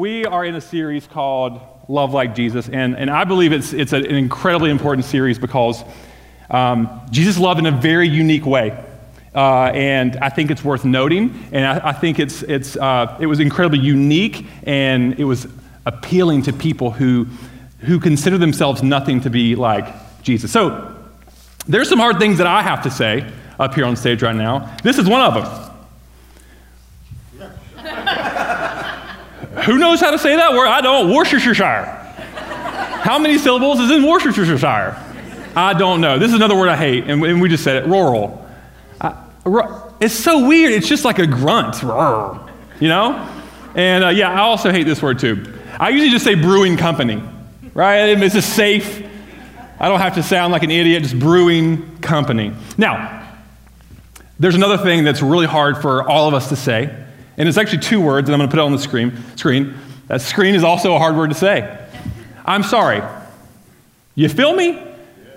We 0.00 0.24
are 0.24 0.46
in 0.46 0.54
a 0.54 0.62
series 0.62 1.06
called 1.06 1.60
Love 1.86 2.14
Like 2.14 2.34
Jesus, 2.34 2.70
and, 2.70 2.96
and 2.96 3.10
I 3.10 3.24
believe 3.24 3.52
it's, 3.52 3.74
it's 3.74 3.92
an 3.92 4.06
incredibly 4.06 4.70
important 4.70 5.04
series 5.04 5.38
because 5.38 5.84
um, 6.48 7.02
Jesus 7.10 7.38
loved 7.38 7.58
in 7.58 7.66
a 7.66 7.70
very 7.70 8.08
unique 8.08 8.46
way. 8.46 8.82
Uh, 9.34 9.64
and 9.64 10.16
I 10.16 10.30
think 10.30 10.50
it's 10.50 10.64
worth 10.64 10.86
noting, 10.86 11.46
and 11.52 11.66
I, 11.66 11.90
I 11.90 11.92
think 11.92 12.18
it's, 12.18 12.42
it's, 12.44 12.78
uh, 12.78 13.18
it 13.20 13.26
was 13.26 13.40
incredibly 13.40 13.80
unique, 13.80 14.46
and 14.62 15.20
it 15.20 15.24
was 15.24 15.46
appealing 15.84 16.44
to 16.44 16.54
people 16.54 16.92
who, 16.92 17.26
who 17.80 18.00
consider 18.00 18.38
themselves 18.38 18.82
nothing 18.82 19.20
to 19.20 19.28
be 19.28 19.54
like 19.54 20.22
Jesus. 20.22 20.50
So 20.50 20.96
there's 21.66 21.90
some 21.90 21.98
hard 21.98 22.18
things 22.18 22.38
that 22.38 22.46
I 22.46 22.62
have 22.62 22.84
to 22.84 22.90
say 22.90 23.30
up 23.58 23.74
here 23.74 23.84
on 23.84 23.96
stage 23.96 24.22
right 24.22 24.34
now. 24.34 24.74
This 24.82 24.96
is 24.96 25.06
one 25.06 25.20
of 25.20 25.34
them. 25.34 25.69
Who 29.64 29.78
knows 29.78 30.00
how 30.00 30.10
to 30.10 30.18
say 30.18 30.36
that 30.36 30.52
word? 30.52 30.66
I 30.66 30.80
don't. 30.80 31.12
Worcestershire. 31.12 31.84
How 33.02 33.18
many 33.18 33.38
syllables 33.38 33.80
is 33.80 33.90
in 33.90 34.06
Worcestershire? 34.06 34.96
I 35.56 35.74
don't 35.74 36.00
know. 36.00 36.18
This 36.18 36.28
is 36.28 36.36
another 36.36 36.54
word 36.54 36.68
I 36.68 36.76
hate, 36.76 37.04
and, 37.04 37.22
and 37.24 37.40
we 37.40 37.48
just 37.48 37.64
said 37.64 37.82
it 37.82 37.88
rural. 37.88 38.46
it's 40.00 40.14
so 40.14 40.46
weird. 40.46 40.72
It's 40.72 40.86
just 40.88 41.04
like 41.04 41.18
a 41.18 41.26
grunt, 41.26 41.82
you 42.80 42.88
know? 42.88 43.28
And 43.74 44.04
uh, 44.04 44.08
yeah, 44.08 44.30
I 44.30 44.40
also 44.40 44.70
hate 44.70 44.84
this 44.84 45.02
word 45.02 45.18
too. 45.18 45.52
I 45.78 45.88
usually 45.88 46.10
just 46.10 46.24
say 46.24 46.34
brewing 46.34 46.76
company, 46.76 47.22
right? 47.74 48.10
It's 48.10 48.34
just 48.34 48.54
safe. 48.54 49.04
I 49.80 49.88
don't 49.88 50.00
have 50.00 50.14
to 50.16 50.22
sound 50.22 50.52
like 50.52 50.62
an 50.62 50.70
idiot, 50.70 51.02
just 51.02 51.18
brewing 51.18 51.98
company. 51.98 52.52
Now, 52.76 53.26
there's 54.38 54.54
another 54.54 54.78
thing 54.78 55.04
that's 55.04 55.22
really 55.22 55.46
hard 55.46 55.78
for 55.78 56.08
all 56.08 56.28
of 56.28 56.34
us 56.34 56.50
to 56.50 56.56
say. 56.56 57.06
And 57.40 57.48
it's 57.48 57.56
actually 57.56 57.78
two 57.78 58.02
words, 58.02 58.28
and 58.28 58.34
I'm 58.34 58.38
going 58.38 58.50
to 58.50 58.54
put 58.54 58.60
it 58.60 58.66
on 58.66 58.72
the 58.72 58.78
screen. 58.78 59.16
Screen. 59.34 59.74
That 60.08 60.20
screen 60.20 60.54
is 60.54 60.62
also 60.62 60.94
a 60.94 60.98
hard 60.98 61.16
word 61.16 61.30
to 61.30 61.34
say. 61.34 61.88
I'm 62.44 62.62
sorry. 62.62 63.02
You 64.14 64.28
feel 64.28 64.54
me? 64.54 64.78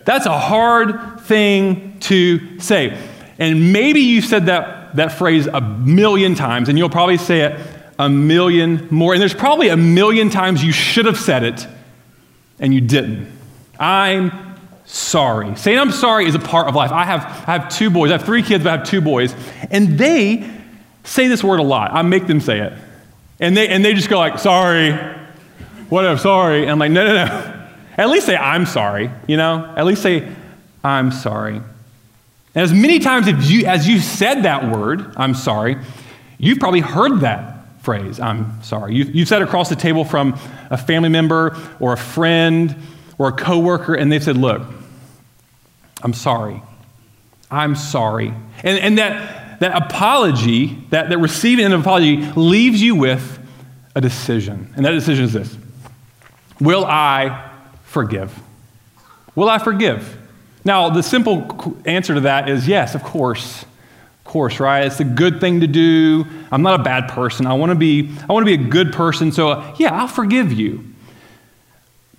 That's 0.04 0.26
a 0.26 0.38
hard 0.38 1.22
thing 1.22 1.98
to 2.02 2.60
say. 2.60 2.98
And 3.40 3.72
maybe 3.72 4.02
you've 4.02 4.26
said 4.26 4.48
that, 4.48 4.98
that 4.98 5.14
phrase 5.14 5.48
a 5.48 5.62
million 5.62 6.36
times, 6.36 6.68
and 6.68 6.78
you'll 6.78 6.90
probably 6.90 7.16
say 7.16 7.40
it 7.40 7.58
a 7.98 8.10
million 8.10 8.86
more. 8.92 9.14
And 9.14 9.22
there's 9.22 9.34
probably 9.34 9.70
a 9.70 9.78
million 9.78 10.30
times 10.30 10.62
you 10.62 10.74
should 10.74 11.06
have 11.06 11.18
said 11.18 11.44
it, 11.44 11.66
and 12.60 12.74
you 12.74 12.82
didn't. 12.82 13.32
I'm 13.80 14.58
sorry. 14.84 15.56
Saying 15.56 15.80
I'm 15.80 15.94
sorry 15.94 16.26
is 16.26 16.36
a 16.36 16.40
part 16.40 16.68
of 16.68 16.76
life. 16.76 16.92
I 16.92 17.06
have, 17.06 17.22
I 17.48 17.58
have 17.58 17.70
two 17.70 17.90
boys. 17.90 18.12
I 18.12 18.18
have 18.18 18.26
three 18.26 18.44
kids, 18.44 18.66
but 18.66 18.74
I 18.74 18.78
have 18.78 18.86
two 18.86 19.00
boys. 19.00 19.34
And 19.72 19.98
they 19.98 20.53
say 21.04 21.28
this 21.28 21.44
word 21.44 21.60
a 21.60 21.64
lot. 21.64 21.92
I 21.94 22.02
make 22.02 22.28
them 22.28 22.40
say 22.40 22.60
it. 22.60 22.74
And 23.40 23.56
they, 23.58 23.68
and 23.68 23.84
they 23.84 23.94
just 23.94 24.10
go 24.10 24.18
like, 24.18 24.40
sorry, 24.40 24.94
whatever, 25.90 26.18
sorry. 26.18 26.64
And 26.64 26.72
I'm 26.72 26.80
like, 26.80 26.92
no, 26.92 27.06
no, 27.06 27.26
no. 27.26 27.60
At 27.98 28.10
least 28.10 28.26
say, 28.26 28.36
I'm 28.36 28.66
sorry, 28.66 29.12
you 29.28 29.38
know? 29.38 29.72
At 29.78 29.86
least 29.86 30.02
say, 30.02 30.28
I'm 30.84 31.12
sorry. 31.12 31.58
And 32.56 32.64
as 32.64 32.74
many 32.74 33.00
times 33.00 33.28
as 33.28 33.52
you, 33.52 33.66
as 33.66 33.88
you 33.88 34.00
said 34.00 34.44
that 34.44 34.76
word, 34.76 35.14
I'm 35.16 35.36
sorry, 35.36 35.78
you've 36.38 36.60
probably 36.60 36.80
heard 36.80 37.22
that 37.22 37.82
phrase, 37.82 38.20
I'm 38.20 38.64
sorry. 38.64 38.96
You, 38.96 39.04
you've 39.06 39.28
said 39.28 39.42
across 39.42 39.70
the 39.70 39.76
table 39.76 40.06
from 40.06 40.40
a 40.70 40.78
family 40.78 41.10
member 41.10 41.58
or 41.80 41.94
a 41.94 41.98
friend 41.98 42.76
or 43.18 43.28
a 43.28 43.32
coworker, 43.32 43.94
and 43.94 44.12
they've 44.12 44.24
said, 44.24 44.38
look, 44.38 44.62
I'm 46.02 46.14
sorry. 46.14 46.62
I'm 47.52 47.76
sorry. 47.76 48.34
And, 48.64 48.80
and 48.80 48.98
that, 48.98 49.43
that 49.64 49.82
apology, 49.82 50.78
that, 50.90 51.08
that 51.08 51.18
receiving 51.20 51.66
an 51.66 51.72
apology, 51.72 52.18
leaves 52.36 52.82
you 52.82 52.96
with 52.96 53.40
a 53.96 54.02
decision. 54.02 54.72
And 54.76 54.86
that 54.86 54.92
decision 54.92 55.24
is 55.24 55.34
this 55.34 55.58
Will 56.60 56.86
I 56.86 57.50
forgive? 57.86 58.38
Will 59.36 59.50
I 59.50 59.58
forgive? 59.60 60.18
Now, 60.66 60.90
the 60.90 61.02
simple 61.02 61.78
answer 61.86 62.14
to 62.14 62.22
that 62.22 62.50
is 62.50 62.68
yes, 62.68 62.94
of 62.94 63.04
course. 63.04 63.64
Of 63.64 64.24
course, 64.26 64.60
right? 64.60 64.86
It's 64.86 65.00
a 65.00 65.06
good 65.06 65.40
thing 65.40 65.62
to 65.62 65.68
do. 65.68 66.26
I'm 66.52 66.62
not 66.62 66.80
a 66.80 66.84
bad 66.84 67.10
person. 67.10 67.46
I 67.46 67.54
want 67.54 67.70
to 67.72 67.76
be 67.76 68.14
I 68.30 68.34
want 68.34 68.46
to 68.46 68.58
be 68.58 68.62
a 68.62 68.70
good 68.70 68.92
person. 68.92 69.32
So, 69.32 69.74
yeah, 69.78 69.94
I'll 69.94 70.08
forgive 70.08 70.52
you. 70.52 70.93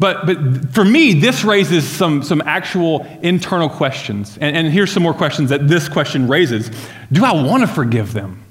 But, 0.05 0.27
but 0.27 0.75
for 0.75 0.85
me, 0.85 1.15
this 1.15 1.45
raises 1.45 1.89
some, 1.89 2.23
some 2.23 2.43
actual 2.45 3.07
internal 3.23 3.71
questions. 3.71 4.37
And, 4.37 4.55
and 4.55 4.71
here's 4.71 4.93
some 4.93 5.03
more 5.03 5.15
questions 5.15 5.49
that 5.49 5.67
this 5.67 5.89
question 5.89 6.29
raises 6.29 6.71
Do 7.11 7.25
I 7.25 7.33
want 7.33 7.63
to 7.63 7.67
forgive 7.67 8.13
them? 8.13 8.45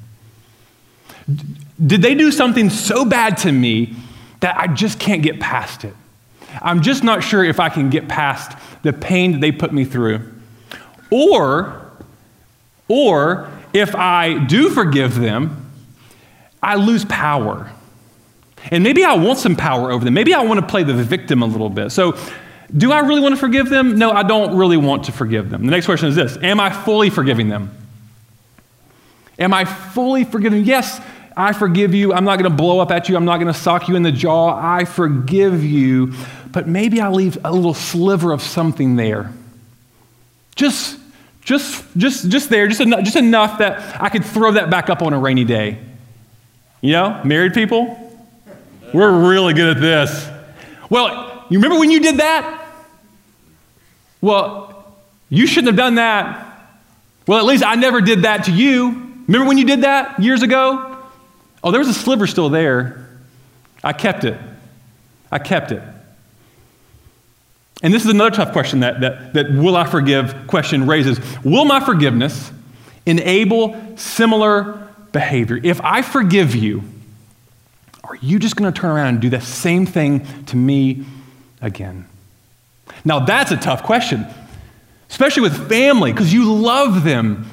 Did 1.85 2.01
they 2.01 2.15
do 2.15 2.31
something 2.31 2.71
so 2.71 3.05
bad 3.05 3.37
to 3.37 3.51
me 3.51 3.93
that 4.39 4.57
I 4.57 4.65
just 4.65 4.99
can't 4.99 5.21
get 5.21 5.39
past 5.39 5.83
it? 5.83 5.93
I'm 6.59 6.81
just 6.81 7.03
not 7.03 7.23
sure 7.23 7.43
if 7.43 7.59
I 7.59 7.69
can 7.69 7.91
get 7.91 8.07
past 8.07 8.57
the 8.81 8.91
pain 8.91 9.33
that 9.33 9.41
they 9.41 9.51
put 9.51 9.71
me 9.71 9.85
through. 9.85 10.21
Or, 11.11 11.87
or 12.87 13.47
if 13.73 13.93
I 13.93 14.43
do 14.43 14.71
forgive 14.71 15.19
them, 15.19 15.71
I 16.63 16.77
lose 16.77 17.05
power. 17.05 17.71
And 18.71 18.83
maybe 18.83 19.03
I 19.03 19.13
want 19.13 19.39
some 19.39 19.55
power 19.55 19.91
over 19.91 20.05
them. 20.05 20.13
Maybe 20.13 20.33
I 20.33 20.41
want 20.41 20.59
to 20.59 20.65
play 20.65 20.83
the 20.83 20.93
victim 20.93 21.41
a 21.41 21.45
little 21.45 21.69
bit. 21.69 21.91
So, 21.91 22.17
do 22.75 22.91
I 22.91 23.01
really 23.01 23.21
want 23.21 23.35
to 23.35 23.39
forgive 23.39 23.69
them? 23.69 23.99
No, 23.99 24.11
I 24.11 24.23
don't 24.23 24.57
really 24.57 24.77
want 24.77 25.03
to 25.05 25.11
forgive 25.11 25.49
them. 25.49 25.65
The 25.65 25.71
next 25.71 25.85
question 25.85 26.09
is 26.09 26.15
this 26.15 26.37
Am 26.41 26.59
I 26.59 26.71
fully 26.71 27.09
forgiving 27.09 27.49
them? 27.49 27.75
Am 29.37 29.53
I 29.53 29.65
fully 29.65 30.23
forgiving? 30.23 30.63
Yes, 30.63 31.01
I 31.35 31.53
forgive 31.53 31.93
you. 31.93 32.13
I'm 32.13 32.23
not 32.23 32.37
going 32.39 32.49
to 32.49 32.55
blow 32.55 32.79
up 32.79 32.91
at 32.91 33.09
you. 33.09 33.15
I'm 33.15 33.25
not 33.25 33.37
going 33.37 33.51
to 33.51 33.59
sock 33.59 33.87
you 33.87 33.95
in 33.95 34.03
the 34.03 34.11
jaw. 34.11 34.59
I 34.59 34.85
forgive 34.85 35.63
you. 35.63 36.13
But 36.51 36.67
maybe 36.67 37.01
I 37.01 37.09
leave 37.09 37.37
a 37.43 37.51
little 37.51 37.73
sliver 37.73 38.31
of 38.31 38.41
something 38.41 38.95
there. 38.95 39.31
Just, 40.55 40.99
just, 41.41 41.83
just, 41.97 42.29
just 42.29 42.49
there, 42.49 42.67
just 42.67 42.81
just 42.81 43.15
enough 43.15 43.57
that 43.57 43.99
I 44.01 44.09
could 44.09 44.23
throw 44.23 44.51
that 44.51 44.69
back 44.69 44.89
up 44.91 45.01
on 45.01 45.13
a 45.13 45.19
rainy 45.19 45.45
day. 45.45 45.79
You 46.81 46.91
know, 46.91 47.21
married 47.23 47.55
people, 47.55 48.02
we're 48.93 49.29
really 49.29 49.53
good 49.53 49.77
at 49.77 49.81
this. 49.81 50.29
Well, 50.89 51.45
you 51.49 51.57
remember 51.59 51.79
when 51.79 51.91
you 51.91 51.99
did 51.99 52.17
that? 52.17 52.67
Well, 54.21 54.93
you 55.29 55.47
shouldn't 55.47 55.67
have 55.67 55.75
done 55.75 55.95
that. 55.95 56.49
Well, 57.27 57.39
at 57.39 57.45
least 57.45 57.63
I 57.63 57.75
never 57.75 58.01
did 58.01 58.23
that 58.23 58.45
to 58.45 58.51
you. 58.51 58.89
Remember 59.27 59.47
when 59.47 59.57
you 59.57 59.65
did 59.65 59.81
that 59.81 60.21
years 60.21 60.43
ago? 60.43 60.97
Oh, 61.63 61.71
there 61.71 61.79
was 61.79 61.87
a 61.87 61.93
sliver 61.93 62.27
still 62.27 62.49
there. 62.49 63.09
I 63.83 63.93
kept 63.93 64.23
it. 64.23 64.37
I 65.31 65.39
kept 65.39 65.71
it. 65.71 65.81
And 67.81 67.93
this 67.93 68.05
is 68.05 68.11
another 68.11 68.35
tough 68.35 68.53
question 68.53 68.81
that, 68.81 69.01
that, 69.01 69.33
that 69.33 69.51
will 69.51 69.75
I 69.75 69.85
forgive 69.85 70.47
question 70.47 70.87
raises. 70.87 71.19
Will 71.43 71.65
my 71.65 71.79
forgiveness 71.79 72.51
enable 73.05 73.97
similar 73.97 74.87
behavior? 75.11 75.59
If 75.61 75.81
I 75.81 76.01
forgive 76.01 76.55
you, 76.55 76.83
are 78.03 78.15
you 78.15 78.39
just 78.39 78.55
going 78.55 78.71
to 78.71 78.79
turn 78.79 78.91
around 78.91 79.07
and 79.07 79.21
do 79.21 79.29
the 79.29 79.41
same 79.41 79.85
thing 79.85 80.25
to 80.45 80.57
me 80.57 81.05
again? 81.61 82.05
Now, 83.05 83.19
that's 83.19 83.51
a 83.51 83.57
tough 83.57 83.83
question, 83.83 84.25
especially 85.09 85.43
with 85.43 85.69
family, 85.69 86.11
because 86.11 86.33
you 86.33 86.53
love 86.53 87.03
them, 87.03 87.49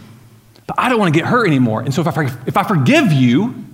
but 0.67 0.77
I 0.79 0.89
don't 0.89 0.99
want 0.99 1.13
to 1.15 1.19
get 1.19 1.29
hurt 1.29 1.47
anymore. 1.47 1.83
And 1.83 1.95
so, 1.95 2.03
if 2.03 2.19
I, 2.19 2.25
if 2.47 2.57
I 2.57 2.65
forgive 2.65 3.13
you, 3.13 3.65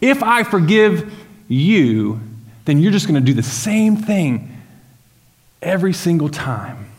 if 0.00 0.22
I 0.22 0.42
forgive 0.42 1.12
you, 1.48 2.20
then 2.66 2.80
you're 2.80 2.92
just 2.92 3.06
going 3.06 3.20
to 3.20 3.26
do 3.26 3.34
the 3.34 3.42
same 3.42 3.96
thing 3.96 4.60
every 5.62 5.92
single 5.92 6.28
time. 6.28 6.90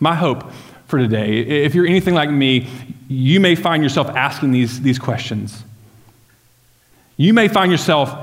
My 0.00 0.14
hope 0.14 0.50
for 0.86 0.98
today, 0.98 1.40
if 1.40 1.74
you're 1.74 1.86
anything 1.86 2.14
like 2.14 2.30
me, 2.30 2.68
you 3.08 3.40
may 3.40 3.54
find 3.54 3.82
yourself 3.82 4.08
asking 4.08 4.52
these, 4.52 4.80
these 4.80 4.98
questions. 4.98 5.62
You 7.16 7.32
may 7.32 7.48
find 7.48 7.70
yourself 7.70 8.14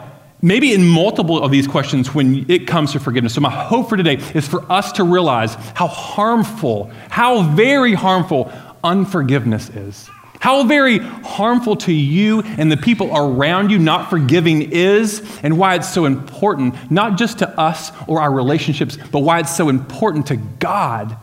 maybe 0.41 0.73
in 0.73 0.87
multiple 0.87 1.41
of 1.41 1.51
these 1.51 1.67
questions 1.67 2.13
when 2.13 2.49
it 2.49 2.67
comes 2.67 2.91
to 2.93 2.99
forgiveness. 2.99 3.33
So, 3.33 3.41
my 3.41 3.49
hope 3.49 3.89
for 3.89 3.97
today 3.97 4.15
is 4.33 4.47
for 4.47 4.69
us 4.71 4.91
to 4.93 5.03
realize 5.03 5.55
how 5.75 5.87
harmful, 5.87 6.91
how 7.09 7.43
very 7.43 7.93
harmful 7.93 8.51
unforgiveness 8.83 9.69
is. 9.69 10.09
How 10.39 10.63
very 10.63 10.97
harmful 10.97 11.75
to 11.77 11.93
you 11.93 12.41
and 12.41 12.71
the 12.71 12.77
people 12.77 13.15
around 13.15 13.69
you 13.69 13.77
not 13.77 14.09
forgiving 14.09 14.71
is, 14.71 15.21
and 15.43 15.59
why 15.59 15.75
it's 15.75 15.93
so 15.93 16.05
important, 16.05 16.73
not 16.91 17.15
just 17.15 17.39
to 17.39 17.59
us 17.59 17.91
or 18.07 18.19
our 18.19 18.31
relationships, 18.31 18.97
but 19.11 19.19
why 19.19 19.39
it's 19.39 19.55
so 19.55 19.69
important 19.69 20.25
to 20.27 20.37
God 20.37 21.15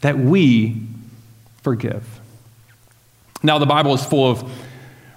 that 0.00 0.16
we 0.16 0.80
forgive. 1.62 2.20
Now, 3.42 3.58
the 3.58 3.66
Bible 3.66 3.94
is 3.94 4.04
full 4.04 4.30
of 4.30 4.48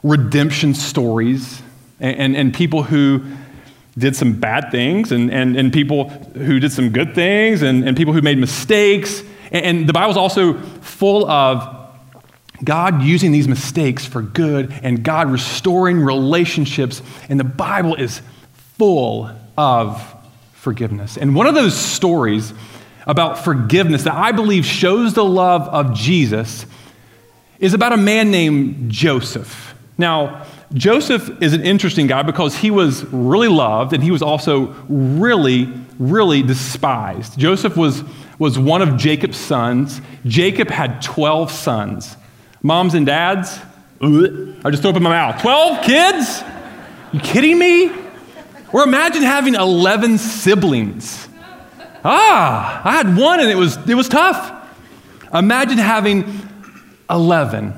redemption 0.02 0.74
stories 0.74 1.62
and, 2.00 2.18
and, 2.18 2.36
and 2.36 2.54
people 2.54 2.84
who 2.84 3.24
did 3.98 4.16
some 4.16 4.34
bad 4.34 4.72
things 4.72 5.12
and, 5.12 5.32
and, 5.32 5.56
and 5.56 5.72
people 5.72 6.10
who 6.10 6.60
did 6.60 6.72
some 6.72 6.90
good 6.90 7.16
things 7.16 7.62
and, 7.62 7.88
and 7.88 7.96
people 7.96 8.14
who 8.14 8.22
made 8.22 8.38
mistakes. 8.38 9.24
And, 9.52 9.66
and 9.66 9.90
the 9.90 9.94
Bible's 9.94 10.18
also 10.18 10.60
full 10.82 11.30
of 11.30 11.72
God 12.64 13.04
using 13.04 13.32
these 13.32 13.48
mistakes 13.48 14.06
for 14.06 14.22
good 14.22 14.74
and 14.84 15.04
God 15.04 15.32
restoring 15.32 16.02
relationships. 16.02 17.02
And 17.30 17.40
the 17.40 17.46
Bible 17.46 17.96
is 17.96 18.22
full 18.78 19.30
of 19.58 20.16
forgiveness. 20.54 21.18
And 21.18 21.36
one 21.36 21.48
of 21.48 21.56
those 21.56 21.76
stories 21.76 22.54
about 23.08 23.44
forgiveness 23.44 24.04
that 24.04 24.16
I 24.16 24.32
believe 24.32 24.66
shows 24.66 25.14
the 25.14 25.24
love 25.24 25.62
of 25.70 25.94
Jesus 25.94 26.66
is 27.60 27.74
about 27.74 27.94
a 27.94 27.98
man 27.98 28.32
named 28.32 28.92
Joseph. 28.92 29.76
Now, 29.98 30.46
Joseph 30.74 31.42
is 31.42 31.54
an 31.54 31.64
interesting 31.64 32.08
guy 32.08 32.24
because 32.24 32.56
he 32.56 32.72
was 32.72 33.06
really 33.06 33.48
loved 33.48 33.94
and 33.94 34.04
he 34.04 34.12
was 34.12 34.22
also 34.22 34.76
really, 34.90 35.72
really 36.00 36.42
despised. 36.42 37.38
Joseph 37.38 37.78
was, 37.78 38.04
was 38.40 38.58
one 38.58 38.82
of 38.82 38.98
Jacob's 38.98 39.38
sons. 39.38 40.02
Jacob 40.26 40.70
had 40.70 41.02
12 41.02 41.52
sons. 41.52 42.18
Moms 42.64 42.96
and 42.96 43.06
dads, 43.06 43.60
I 44.02 44.70
just 44.72 44.86
opened 44.86 45.04
my 45.04 45.12
mouth. 45.12 45.42
12 45.42 45.86
kids? 45.86 46.44
You 47.14 47.20
kidding 47.20 47.58
me? 47.60 47.92
Or 48.74 48.84
imagine 48.84 49.22
having 49.22 49.56
11 49.56 50.18
siblings. 50.18 51.30
Ah, 52.04 52.82
I 52.84 52.92
had 52.92 53.16
one 53.16 53.40
and 53.40 53.50
it 53.50 53.56
was, 53.56 53.78
it 53.88 53.96
was 53.96 54.10
tough. 54.10 54.52
Imagine 55.34 55.78
having 55.78 56.26
11. 57.10 57.74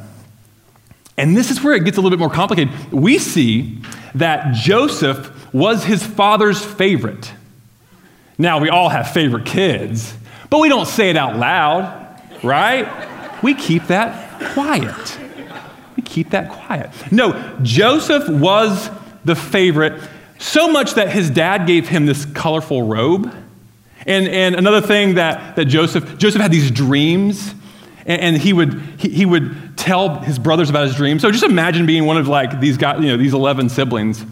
And 1.18 1.36
this 1.36 1.50
is 1.50 1.64
where 1.64 1.74
it 1.74 1.84
gets 1.84 1.98
a 1.98 2.02
little 2.02 2.16
bit 2.16 2.20
more 2.20 2.30
complicated. 2.30 2.92
We 2.92 3.18
see 3.18 3.80
that 4.16 4.54
Joseph 4.54 5.54
was 5.54 5.84
his 5.84 6.06
father's 6.06 6.64
favorite. 6.64 7.34
Now, 8.38 8.60
we 8.60 8.70
all 8.70 8.90
have 8.90 9.10
favorite 9.10 9.46
kids, 9.46 10.16
but 10.50 10.60
we 10.60 10.70
don't 10.70 10.88
say 10.88 11.10
it 11.10 11.18
out 11.18 11.38
loud, 11.38 12.22
right? 12.44 13.42
We 13.42 13.56
keep 13.56 13.88
that 13.88 14.54
quiet. 14.54 15.20
We 15.96 16.04
keep 16.04 16.30
that 16.32 16.52
quiet. 16.52 16.92
No, 17.12 17.58
Joseph 17.64 18.30
was 18.30 18.92
the 19.26 19.36
favorite, 19.36 20.00
so 20.38 20.72
much 20.72 20.94
that 20.94 21.10
his 21.10 21.32
dad 21.32 21.66
gave 21.66 21.88
him 21.90 22.06
this 22.06 22.26
colorful 22.26 22.84
robe. 22.84 23.34
And, 24.06 24.28
and 24.28 24.56
another 24.56 24.82
thing 24.82 25.16
that, 25.16 25.56
that 25.56 25.66
Joseph, 25.66 26.18
Joseph 26.20 26.42
had 26.42 26.52
these 26.52 26.70
dreams, 26.70 27.56
and, 28.06 28.22
and 28.22 28.38
he, 28.38 28.54
would, 28.54 28.80
he, 28.98 29.10
he 29.10 29.26
would 29.26 29.67
tell 29.88 30.20
his 30.20 30.38
brothers 30.38 30.70
about 30.70 30.86
his 30.86 30.96
dream. 30.96 31.18
So 31.20 31.32
just 31.32 31.44
imagine 31.44 31.86
being 31.86 32.06
one 32.06 32.18
of 32.18 32.28
like 32.28 32.60
these 32.60 32.78
guys, 32.78 33.02
you 33.02 33.08
know, 33.08 33.18
these 33.18 33.34
11 33.34 33.70
siblings 33.70 34.24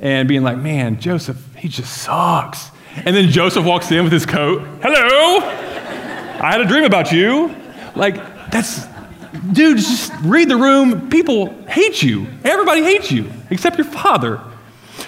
and 0.00 0.28
being 0.28 0.42
like, 0.42 0.58
man, 0.58 0.98
Joseph, 1.00 1.54
he 1.54 1.68
just 1.68 2.02
sucks. 2.02 2.70
And 2.96 3.16
then 3.16 3.30
Joseph 3.30 3.64
walks 3.64 3.90
in 3.92 4.04
with 4.04 4.12
his 4.12 4.26
coat. 4.26 4.60
Hello, 4.82 5.38
I 5.38 6.50
had 6.50 6.60
a 6.60 6.66
dream 6.66 6.84
about 6.84 7.12
you. 7.12 7.54
Like, 7.94 8.16
that's, 8.50 8.84
dude, 9.52 9.78
just 9.78 10.12
read 10.22 10.48
the 10.48 10.56
room. 10.56 11.08
People 11.08 11.54
hate 11.66 12.02
you. 12.02 12.26
Everybody 12.44 12.82
hates 12.82 13.10
you, 13.10 13.30
except 13.50 13.78
your 13.78 13.86
father. 13.86 14.40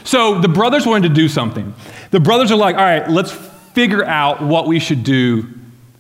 So 0.05 0.41
the 0.41 0.49
brothers 0.49 0.87
wanted 0.87 1.09
to 1.09 1.15
do 1.15 1.29
something. 1.29 1.75
The 2.11 2.21
brothers 2.21 2.53
are 2.53 2.57
like, 2.57 2.77
all 2.77 2.83
right, 2.83 3.11
let's 3.11 3.33
figure 3.33 4.05
out 4.05 4.41
what 4.41 4.67
we 4.67 4.79
should 4.79 5.03
do 5.03 5.49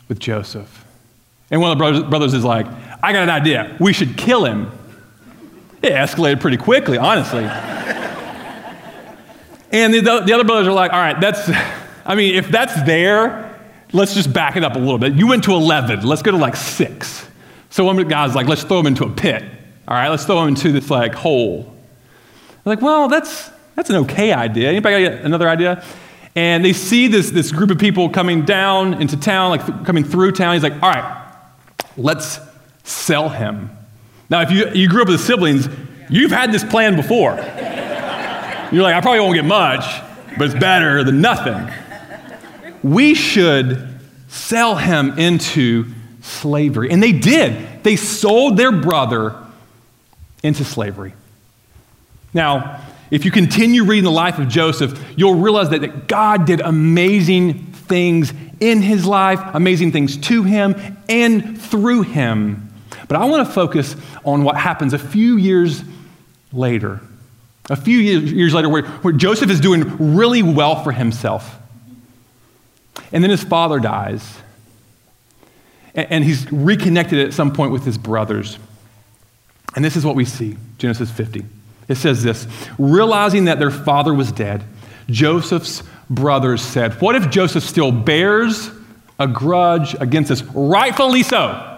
with 0.08 0.20
Joseph. 0.20 0.84
And 1.50 1.60
one 1.60 1.72
of 1.72 1.76
the 1.76 1.82
brothers, 1.82 2.02
brothers 2.04 2.34
is 2.34 2.44
like, 2.44 2.66
I 3.04 3.12
got 3.12 3.22
an 3.22 3.28
idea. 3.28 3.76
We 3.78 3.92
should 3.92 4.16
kill 4.16 4.46
him. 4.46 4.72
It 5.82 5.92
escalated 5.92 6.40
pretty 6.40 6.56
quickly, 6.56 6.96
honestly. 6.96 7.44
and 9.70 9.92
the, 9.92 10.00
the 10.00 10.32
other 10.32 10.44
brothers 10.44 10.66
are 10.66 10.72
like, 10.72 10.90
all 10.90 11.00
right, 11.00 11.20
that's, 11.20 11.50
I 12.06 12.14
mean, 12.14 12.34
if 12.34 12.48
that's 12.48 12.82
there, 12.84 13.60
let's 13.92 14.14
just 14.14 14.32
back 14.32 14.56
it 14.56 14.64
up 14.64 14.76
a 14.76 14.78
little 14.78 14.96
bit. 14.96 15.12
You 15.12 15.26
went 15.26 15.44
to 15.44 15.52
11, 15.52 16.06
let's 16.06 16.22
go 16.22 16.30
to 16.30 16.38
like 16.38 16.56
six. 16.56 17.28
So 17.68 17.84
one 17.84 18.02
guys 18.08 18.34
like, 18.34 18.46
let's 18.46 18.62
throw 18.62 18.80
him 18.80 18.86
into 18.86 19.04
a 19.04 19.10
pit. 19.10 19.44
All 19.86 19.94
right, 19.94 20.08
let's 20.08 20.24
throw 20.24 20.40
him 20.40 20.48
into 20.48 20.72
this 20.72 20.88
like 20.88 21.14
hole. 21.14 21.64
They're 22.64 22.74
like, 22.74 22.80
well, 22.80 23.08
that's, 23.08 23.50
that's 23.74 23.90
an 23.90 23.96
okay 23.96 24.32
idea. 24.32 24.70
Anybody 24.70 25.06
got 25.06 25.18
another 25.26 25.50
idea? 25.50 25.84
And 26.34 26.64
they 26.64 26.72
see 26.72 27.08
this, 27.08 27.30
this 27.30 27.52
group 27.52 27.70
of 27.70 27.78
people 27.78 28.08
coming 28.08 28.46
down 28.46 28.94
into 28.94 29.18
town, 29.18 29.50
like 29.50 29.66
th- 29.66 29.84
coming 29.84 30.04
through 30.04 30.32
town. 30.32 30.54
He's 30.54 30.62
like, 30.62 30.82
all 30.82 30.90
right, 30.90 31.34
let's 31.98 32.40
sell 32.84 33.28
him. 33.28 33.70
Now, 34.30 34.42
if 34.42 34.50
you, 34.50 34.70
you 34.70 34.88
grew 34.88 35.02
up 35.02 35.08
with 35.08 35.20
siblings, 35.20 35.68
you've 36.08 36.30
had 36.30 36.52
this 36.52 36.64
plan 36.64 36.96
before. 36.96 37.34
You're 38.72 38.82
like, 38.82 38.94
I 38.94 39.00
probably 39.00 39.20
won't 39.20 39.34
get 39.34 39.44
much, 39.44 39.84
but 40.38 40.46
it's 40.46 40.58
better 40.58 41.04
than 41.04 41.20
nothing. 41.20 41.70
We 42.82 43.14
should 43.14 43.98
sell 44.28 44.76
him 44.76 45.18
into 45.18 45.86
slavery. 46.22 46.90
And 46.90 47.02
they 47.02 47.12
did. 47.12 47.82
They 47.82 47.96
sold 47.96 48.56
their 48.56 48.72
brother 48.72 49.36
into 50.42 50.64
slavery. 50.64 51.14
Now, 52.32 52.80
if 53.10 53.24
you 53.24 53.30
continue 53.30 53.84
reading 53.84 54.04
the 54.04 54.10
life 54.10 54.38
of 54.38 54.48
Joseph, 54.48 55.00
you'll 55.16 55.36
realize 55.36 55.70
that 55.70 56.08
God 56.08 56.46
did 56.46 56.60
amazing 56.60 57.66
things 57.72 58.32
in 58.60 58.82
his 58.82 59.06
life, 59.06 59.40
amazing 59.54 59.92
things 59.92 60.16
to 60.16 60.42
him 60.42 60.98
and 61.08 61.60
through 61.60 62.02
him. 62.02 62.73
But 63.14 63.22
I 63.22 63.26
want 63.26 63.46
to 63.46 63.52
focus 63.54 63.94
on 64.24 64.42
what 64.42 64.56
happens 64.56 64.92
a 64.92 64.98
few 64.98 65.36
years 65.36 65.84
later. 66.52 67.00
A 67.70 67.76
few 67.76 67.96
years 67.96 68.52
later, 68.52 68.68
where, 68.68 68.82
where 68.82 69.14
Joseph 69.14 69.50
is 69.50 69.60
doing 69.60 70.16
really 70.16 70.42
well 70.42 70.82
for 70.82 70.90
himself. 70.90 71.56
And 73.12 73.22
then 73.22 73.30
his 73.30 73.44
father 73.44 73.78
dies. 73.78 74.38
And, 75.94 76.10
and 76.10 76.24
he's 76.24 76.50
reconnected 76.50 77.20
at 77.20 77.32
some 77.32 77.52
point 77.52 77.70
with 77.70 77.84
his 77.84 77.98
brothers. 77.98 78.58
And 79.76 79.84
this 79.84 79.94
is 79.94 80.04
what 80.04 80.16
we 80.16 80.24
see 80.24 80.56
Genesis 80.78 81.08
50. 81.08 81.44
It 81.86 81.94
says 81.94 82.24
this 82.24 82.48
Realizing 82.80 83.44
that 83.44 83.60
their 83.60 83.70
father 83.70 84.12
was 84.12 84.32
dead, 84.32 84.64
Joseph's 85.08 85.84
brothers 86.10 86.62
said, 86.62 87.00
What 87.00 87.14
if 87.14 87.30
Joseph 87.30 87.62
still 87.62 87.92
bears 87.92 88.72
a 89.20 89.28
grudge 89.28 89.94
against 90.00 90.32
us? 90.32 90.42
Rightfully 90.42 91.22
so. 91.22 91.73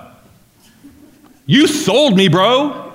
You 1.46 1.66
sold 1.68 2.16
me, 2.16 2.28
bro. 2.28 2.92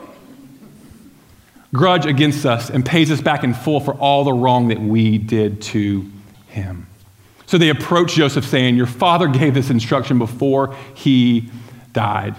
Grudge 1.74 2.06
against 2.06 2.46
us 2.46 2.70
and 2.70 2.86
pays 2.86 3.10
us 3.10 3.22
back 3.22 3.46
in 3.46 3.54
full 3.54 3.80
for 3.80 3.94
all 3.94 4.26
the 4.26 4.34
wrong 4.34 4.68
that 4.68 4.80
we 4.80 5.18
did 5.18 5.62
to 5.62 6.06
him. 6.48 6.86
So 7.46 7.58
they 7.58 7.70
approach 7.70 8.16
Joseph 8.16 8.46
saying, 8.46 8.76
Your 8.76 8.88
father 8.88 9.28
gave 9.28 9.54
this 9.54 9.70
instruction 9.70 10.20
before 10.20 10.76
he 10.94 11.50
died. 11.94 12.36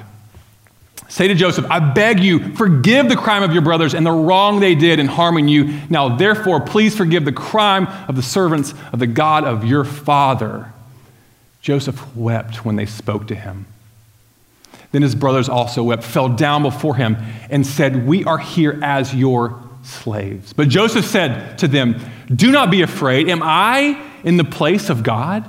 Say 1.08 1.28
to 1.28 1.34
Joseph, 1.34 1.66
I 1.70 1.78
beg 1.78 2.20
you, 2.20 2.54
forgive 2.56 3.10
the 3.10 3.16
crime 3.16 3.42
of 3.42 3.52
your 3.52 3.60
brothers 3.60 3.94
and 3.94 4.04
the 4.06 4.10
wrong 4.10 4.60
they 4.60 4.74
did 4.74 4.98
in 4.98 5.06
harming 5.06 5.48
you. 5.48 5.78
Now, 5.90 6.16
therefore, 6.16 6.60
please 6.60 6.96
forgive 6.96 7.26
the 7.26 7.32
crime 7.32 7.86
of 8.08 8.16
the 8.16 8.22
servants 8.22 8.72
of 8.92 8.98
the 8.98 9.06
God 9.06 9.44
of 9.44 9.64
your 9.64 9.84
father. 9.84 10.72
Joseph 11.60 12.16
wept 12.16 12.64
when 12.64 12.76
they 12.76 12.86
spoke 12.86 13.28
to 13.28 13.34
him. 13.34 13.66
Then 14.92 15.02
his 15.02 15.14
brothers 15.14 15.48
also 15.48 15.82
wept, 15.82 16.04
fell 16.04 16.28
down 16.28 16.62
before 16.62 16.94
him, 16.94 17.16
and 17.50 17.66
said, 17.66 18.06
We 18.06 18.24
are 18.24 18.38
here 18.38 18.78
as 18.82 19.14
your 19.14 19.62
slaves. 19.82 20.52
But 20.52 20.68
Joseph 20.68 21.06
said 21.06 21.58
to 21.58 21.68
them, 21.68 22.00
Do 22.32 22.52
not 22.52 22.70
be 22.70 22.82
afraid. 22.82 23.28
Am 23.28 23.42
I 23.42 24.00
in 24.22 24.36
the 24.36 24.44
place 24.44 24.90
of 24.90 25.02
God? 25.02 25.48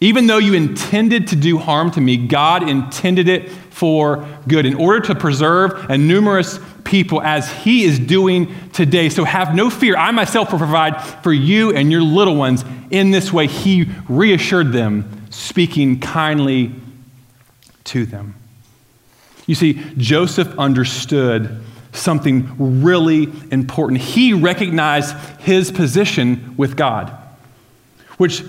Even 0.00 0.26
though 0.26 0.38
you 0.38 0.54
intended 0.54 1.28
to 1.28 1.36
do 1.36 1.58
harm 1.58 1.90
to 1.92 2.00
me, 2.00 2.16
God 2.16 2.68
intended 2.68 3.28
it 3.28 3.50
for 3.50 4.26
good 4.46 4.66
in 4.66 4.74
order 4.74 5.00
to 5.06 5.14
preserve 5.14 5.90
a 5.90 5.96
numerous 5.96 6.58
people 6.84 7.20
as 7.22 7.50
he 7.50 7.84
is 7.84 7.98
doing 7.98 8.54
today. 8.72 9.08
So 9.08 9.24
have 9.24 9.54
no 9.54 9.70
fear. 9.70 9.96
I 9.96 10.10
myself 10.10 10.52
will 10.52 10.58
provide 10.58 11.02
for 11.22 11.32
you 11.32 11.74
and 11.74 11.90
your 11.90 12.02
little 12.02 12.36
ones. 12.36 12.64
In 12.90 13.10
this 13.10 13.32
way, 13.32 13.46
he 13.46 13.88
reassured 14.08 14.72
them, 14.72 15.26
speaking 15.30 16.00
kindly 16.00 16.72
to 17.86 18.06
them. 18.06 18.34
You 19.46 19.54
see, 19.54 19.74
Joseph 19.96 20.58
understood 20.58 21.62
something 21.92 22.82
really 22.82 23.32
important. 23.50 24.00
He 24.00 24.32
recognized 24.32 25.16
his 25.40 25.70
position 25.70 26.54
with 26.56 26.76
God, 26.76 27.16
which 28.18 28.44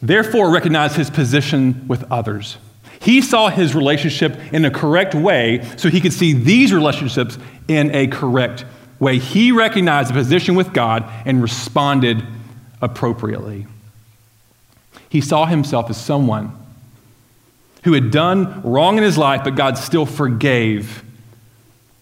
therefore 0.00 0.52
recognized 0.52 0.96
his 0.96 1.10
position 1.10 1.86
with 1.88 2.10
others. 2.12 2.58
He 3.00 3.20
saw 3.20 3.48
his 3.48 3.74
relationship 3.74 4.38
in 4.52 4.64
a 4.64 4.70
correct 4.70 5.14
way 5.14 5.66
so 5.76 5.88
he 5.88 6.00
could 6.00 6.12
see 6.12 6.32
these 6.32 6.72
relationships 6.72 7.36
in 7.68 7.94
a 7.94 8.06
correct 8.06 8.64
way. 8.98 9.18
He 9.18 9.52
recognized 9.52 10.10
the 10.10 10.14
position 10.14 10.54
with 10.54 10.72
God 10.72 11.10
and 11.26 11.42
responded 11.42 12.24
appropriately. 12.80 13.66
He 15.08 15.20
saw 15.20 15.46
himself 15.46 15.90
as 15.90 16.02
someone 16.02 16.52
who 17.84 17.92
had 17.92 18.10
done 18.10 18.62
wrong 18.62 18.96
in 18.98 19.04
his 19.04 19.16
life, 19.16 19.42
but 19.44 19.54
God 19.54 19.78
still 19.78 20.06
forgave. 20.06 21.04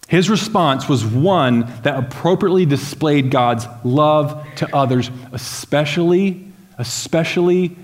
His 0.07 0.29
response 0.29 0.87
was 0.87 1.05
one 1.05 1.71
that 1.83 1.97
appropriately 1.97 2.65
displayed 2.65 3.29
God's 3.29 3.67
love 3.83 4.45
to 4.55 4.75
others, 4.75 5.09
especially, 5.31 6.45
especially, 6.77 7.75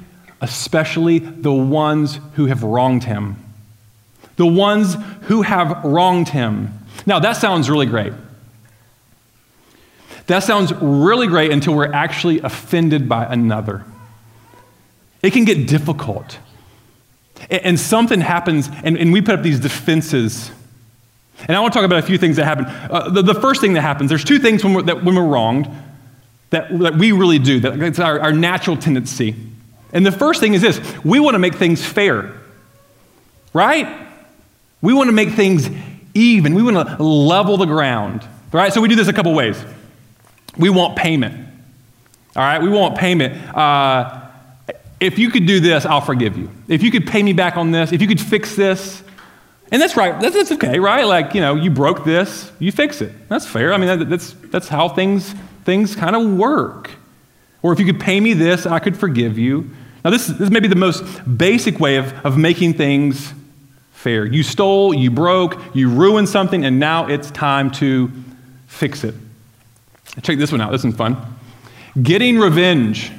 especially 0.41 1.19
the 1.19 1.51
ones 1.51 2.19
who 2.35 2.45
have 2.45 2.63
wronged 2.63 3.03
him. 3.03 3.35
The 4.37 4.45
ones 4.45 4.95
who 5.23 5.41
have 5.41 5.83
wronged 5.83 6.29
him. 6.29 6.79
Now, 7.05 7.19
that 7.19 7.33
sounds 7.33 7.69
really 7.69 7.85
great. 7.85 8.13
That 10.27 10.43
sounds 10.43 10.71
really 10.73 11.27
great 11.27 11.51
until 11.51 11.73
we're 11.73 11.91
actually 11.91 12.39
offended 12.39 13.09
by 13.09 13.25
another. 13.25 13.83
It 15.21 15.33
can 15.33 15.43
get 15.43 15.67
difficult. 15.67 16.37
And 17.49 17.79
something 17.79 18.21
happens, 18.21 18.69
and, 18.83 18.97
and 18.97 19.11
we 19.11 19.21
put 19.21 19.35
up 19.35 19.41
these 19.41 19.59
defenses. 19.59 20.51
And 21.47 21.55
I 21.55 21.59
want 21.59 21.73
to 21.73 21.79
talk 21.79 21.85
about 21.85 21.99
a 21.99 22.05
few 22.05 22.17
things 22.17 22.35
that 22.35 22.45
happen. 22.45 22.65
Uh, 22.65 23.09
the, 23.09 23.21
the, 23.21 23.33
first 23.33 23.61
thing 23.61 23.73
that 23.73 23.81
happens, 23.81 24.09
there's 24.09 24.23
two 24.23 24.39
things 24.39 24.63
when 24.63 24.73
we're, 24.73 24.81
that 24.83 25.03
when 25.03 25.15
we're 25.15 25.25
wronged 25.25 25.67
that, 26.49 26.77
that 26.79 26.95
we 26.95 27.11
really 27.11 27.39
do, 27.39 27.59
that 27.61 27.79
it's 27.81 27.99
our, 27.99 28.19
our 28.19 28.33
natural 28.33 28.75
tendency. 28.75 29.35
And 29.93 30.05
the 30.05 30.11
first 30.11 30.39
thing 30.39 30.53
is 30.53 30.61
this 30.61 30.79
we 31.03 31.19
want 31.19 31.35
to 31.35 31.39
make 31.39 31.55
things 31.55 31.83
fair, 31.85 32.33
right? 33.53 34.07
We 34.81 34.93
want 34.93 35.07
to 35.07 35.13
make 35.13 35.31
things 35.31 35.69
even. 36.13 36.55
We 36.55 36.63
want 36.63 36.87
to 36.87 37.03
level 37.03 37.57
the 37.57 37.65
ground, 37.65 38.25
right? 38.51 38.73
So 38.73 38.81
we 38.81 38.87
do 38.87 38.95
this 38.95 39.07
a 39.07 39.13
couple 39.13 39.33
ways. 39.33 39.63
We 40.57 40.69
want 40.69 40.97
payment, 40.97 41.47
all 42.35 42.43
right? 42.43 42.61
We 42.61 42.69
want 42.69 42.97
payment. 42.97 43.55
Uh, 43.55 44.18
if 44.99 45.17
you 45.17 45.29
could 45.29 45.45
do 45.45 45.59
this, 45.59 45.85
I'll 45.85 46.01
forgive 46.01 46.37
you. 46.37 46.49
If 46.67 46.83
you 46.83 46.91
could 46.91 47.07
pay 47.07 47.23
me 47.23 47.33
back 47.33 47.57
on 47.57 47.71
this, 47.71 47.91
if 47.91 48.01
you 48.01 48.07
could 48.07 48.19
fix 48.19 48.55
this, 48.55 49.03
and 49.71 49.81
that's 49.81 49.95
right, 49.95 50.19
that's, 50.19 50.35
that's 50.35 50.51
okay, 50.53 50.79
right? 50.79 51.05
Like, 51.05 51.33
you 51.33 51.41
know, 51.41 51.55
you 51.55 51.69
broke 51.69 52.03
this, 52.03 52.51
you 52.59 52.71
fix 52.71 53.01
it. 53.01 53.13
That's 53.29 53.45
fair. 53.45 53.73
I 53.73 53.77
mean, 53.77 53.99
that, 53.99 54.09
that's, 54.09 54.33
that's 54.45 54.67
how 54.67 54.89
things, 54.89 55.33
things 55.63 55.95
kind 55.95 56.15
of 56.15 56.37
work. 56.37 56.91
Or 57.61 57.71
if 57.71 57.79
you 57.79 57.85
could 57.85 57.99
pay 57.99 58.19
me 58.19 58.33
this, 58.33 58.65
I 58.65 58.79
could 58.79 58.97
forgive 58.97 59.37
you. 59.37 59.69
Now, 60.03 60.11
this, 60.11 60.27
this 60.27 60.49
may 60.49 60.59
be 60.59 60.67
the 60.67 60.75
most 60.75 61.03
basic 61.37 61.79
way 61.79 61.97
of, 61.97 62.13
of 62.25 62.37
making 62.37 62.73
things 62.73 63.33
fair. 63.91 64.25
You 64.25 64.43
stole, 64.43 64.93
you 64.93 65.11
broke, 65.11 65.59
you 65.75 65.89
ruined 65.89 66.29
something, 66.29 66.65
and 66.65 66.79
now 66.79 67.07
it's 67.07 67.29
time 67.31 67.69
to 67.71 68.09
fix 68.67 69.03
it. 69.03 69.13
Check 70.21 70.37
this 70.37 70.51
one 70.51 70.61
out. 70.61 70.71
This 70.71 70.83
one's 70.83 70.95
fun. 70.95 71.17
Getting 72.01 72.39
revenge. 72.39 73.11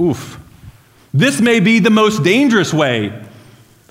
Oof. 0.00 0.40
This 1.16 1.40
may 1.40 1.60
be 1.60 1.78
the 1.78 1.88
most 1.88 2.22
dangerous 2.24 2.74
way 2.74 3.10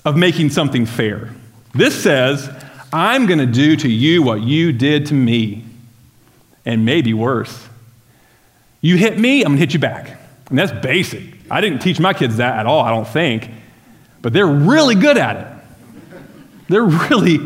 of 0.04 0.16
making 0.16 0.50
something 0.50 0.86
fair. 0.86 1.30
This 1.74 2.00
says, 2.00 2.48
I'm 2.92 3.26
going 3.26 3.40
to 3.40 3.46
do 3.46 3.74
to 3.78 3.88
you 3.88 4.22
what 4.22 4.42
you 4.42 4.70
did 4.70 5.06
to 5.06 5.14
me, 5.14 5.64
and 6.64 6.84
maybe 6.84 7.12
worse. 7.12 7.66
You 8.80 8.96
hit 8.96 9.18
me, 9.18 9.40
I'm 9.40 9.48
going 9.48 9.56
to 9.56 9.58
hit 9.58 9.74
you 9.74 9.80
back. 9.80 10.20
And 10.50 10.56
that's 10.56 10.70
basic. 10.70 11.24
I 11.50 11.60
didn't 11.60 11.80
teach 11.80 11.98
my 11.98 12.12
kids 12.12 12.36
that 12.36 12.60
at 12.60 12.66
all, 12.66 12.82
I 12.82 12.90
don't 12.90 13.08
think, 13.08 13.50
but 14.22 14.32
they're 14.32 14.46
really 14.46 14.94
good 14.94 15.18
at 15.18 15.36
it. 15.36 15.46
They're 16.68 16.84
really 16.84 17.38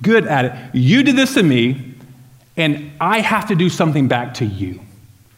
good 0.00 0.26
at 0.26 0.46
it. 0.46 0.74
You 0.74 1.02
did 1.02 1.16
this 1.16 1.34
to 1.34 1.42
me, 1.42 1.96
and 2.56 2.92
I 2.98 3.20
have 3.20 3.48
to 3.48 3.54
do 3.54 3.68
something 3.68 4.08
back 4.08 4.32
to 4.34 4.46
you. 4.46 4.80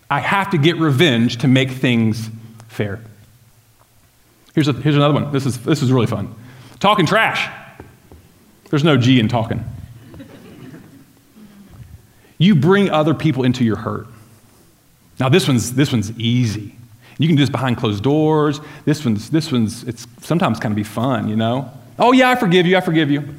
I 0.08 0.20
have 0.20 0.50
to 0.50 0.58
get 0.58 0.76
revenge 0.76 1.38
to 1.38 1.48
make 1.48 1.72
things 1.72 2.30
fair. 2.68 3.00
Here's, 4.54 4.68
a, 4.68 4.72
here's 4.72 4.96
another 4.96 5.14
one. 5.14 5.32
This 5.32 5.46
is, 5.46 5.58
this 5.62 5.82
is 5.82 5.92
really 5.92 6.06
fun. 6.06 6.34
Talking 6.80 7.06
trash. 7.06 7.48
There's 8.70 8.84
no 8.84 8.96
G 8.96 9.20
in 9.20 9.28
talking. 9.28 9.64
You 12.38 12.54
bring 12.54 12.88
other 12.90 13.14
people 13.14 13.44
into 13.44 13.64
your 13.64 13.76
hurt. 13.76 14.06
Now, 15.18 15.28
this 15.28 15.46
one's, 15.46 15.74
this 15.74 15.92
one's 15.92 16.10
easy. 16.18 16.74
You 17.18 17.26
can 17.26 17.36
do 17.36 17.42
this 17.42 17.50
behind 17.50 17.76
closed 17.76 18.02
doors. 18.02 18.60
This 18.86 19.04
one's, 19.04 19.28
this 19.28 19.52
one's, 19.52 19.84
it's 19.84 20.06
sometimes 20.22 20.58
kind 20.58 20.72
of 20.72 20.76
be 20.76 20.84
fun, 20.84 21.28
you 21.28 21.36
know? 21.36 21.70
Oh, 21.98 22.12
yeah, 22.12 22.30
I 22.30 22.36
forgive 22.36 22.66
you, 22.66 22.78
I 22.78 22.80
forgive 22.80 23.10
you. 23.10 23.34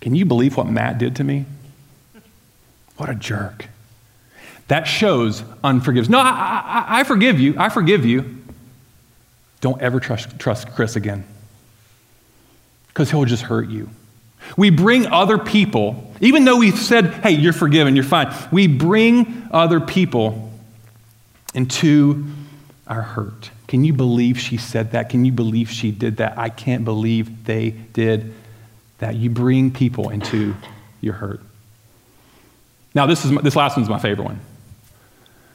Can 0.00 0.14
you 0.14 0.24
believe 0.24 0.56
what 0.56 0.68
Matt 0.68 0.98
did 0.98 1.16
to 1.16 1.24
me? 1.24 1.46
What 2.96 3.10
a 3.10 3.14
jerk. 3.14 3.66
That 4.68 4.84
shows 4.84 5.42
unforgiveness. 5.64 6.08
No, 6.08 6.20
I, 6.20 6.28
I, 6.28 7.00
I 7.00 7.04
forgive 7.04 7.40
you, 7.40 7.54
I 7.58 7.68
forgive 7.68 8.06
you. 8.06 8.43
Don't 9.64 9.80
ever 9.80 9.98
trust, 9.98 10.38
trust 10.38 10.70
Chris 10.74 10.94
again 10.94 11.24
because 12.88 13.10
he'll 13.10 13.24
just 13.24 13.44
hurt 13.44 13.70
you. 13.70 13.88
We 14.58 14.68
bring 14.68 15.06
other 15.06 15.38
people, 15.38 16.12
even 16.20 16.44
though 16.44 16.58
we've 16.58 16.78
said, 16.78 17.06
hey, 17.06 17.30
you're 17.30 17.54
forgiven, 17.54 17.96
you're 17.96 18.04
fine, 18.04 18.30
we 18.52 18.66
bring 18.66 19.48
other 19.50 19.80
people 19.80 20.52
into 21.54 22.26
our 22.86 23.00
hurt. 23.00 23.50
Can 23.66 23.84
you 23.84 23.94
believe 23.94 24.38
she 24.38 24.58
said 24.58 24.92
that? 24.92 25.08
Can 25.08 25.24
you 25.24 25.32
believe 25.32 25.70
she 25.70 25.90
did 25.90 26.18
that? 26.18 26.36
I 26.36 26.50
can't 26.50 26.84
believe 26.84 27.46
they 27.46 27.70
did 27.70 28.34
that. 28.98 29.14
You 29.14 29.30
bring 29.30 29.70
people 29.70 30.10
into 30.10 30.54
your 31.00 31.14
hurt. 31.14 31.40
Now, 32.94 33.06
this, 33.06 33.24
is 33.24 33.32
my, 33.32 33.40
this 33.40 33.56
last 33.56 33.78
one's 33.78 33.88
my 33.88 33.98
favorite 33.98 34.24
one. 34.24 34.40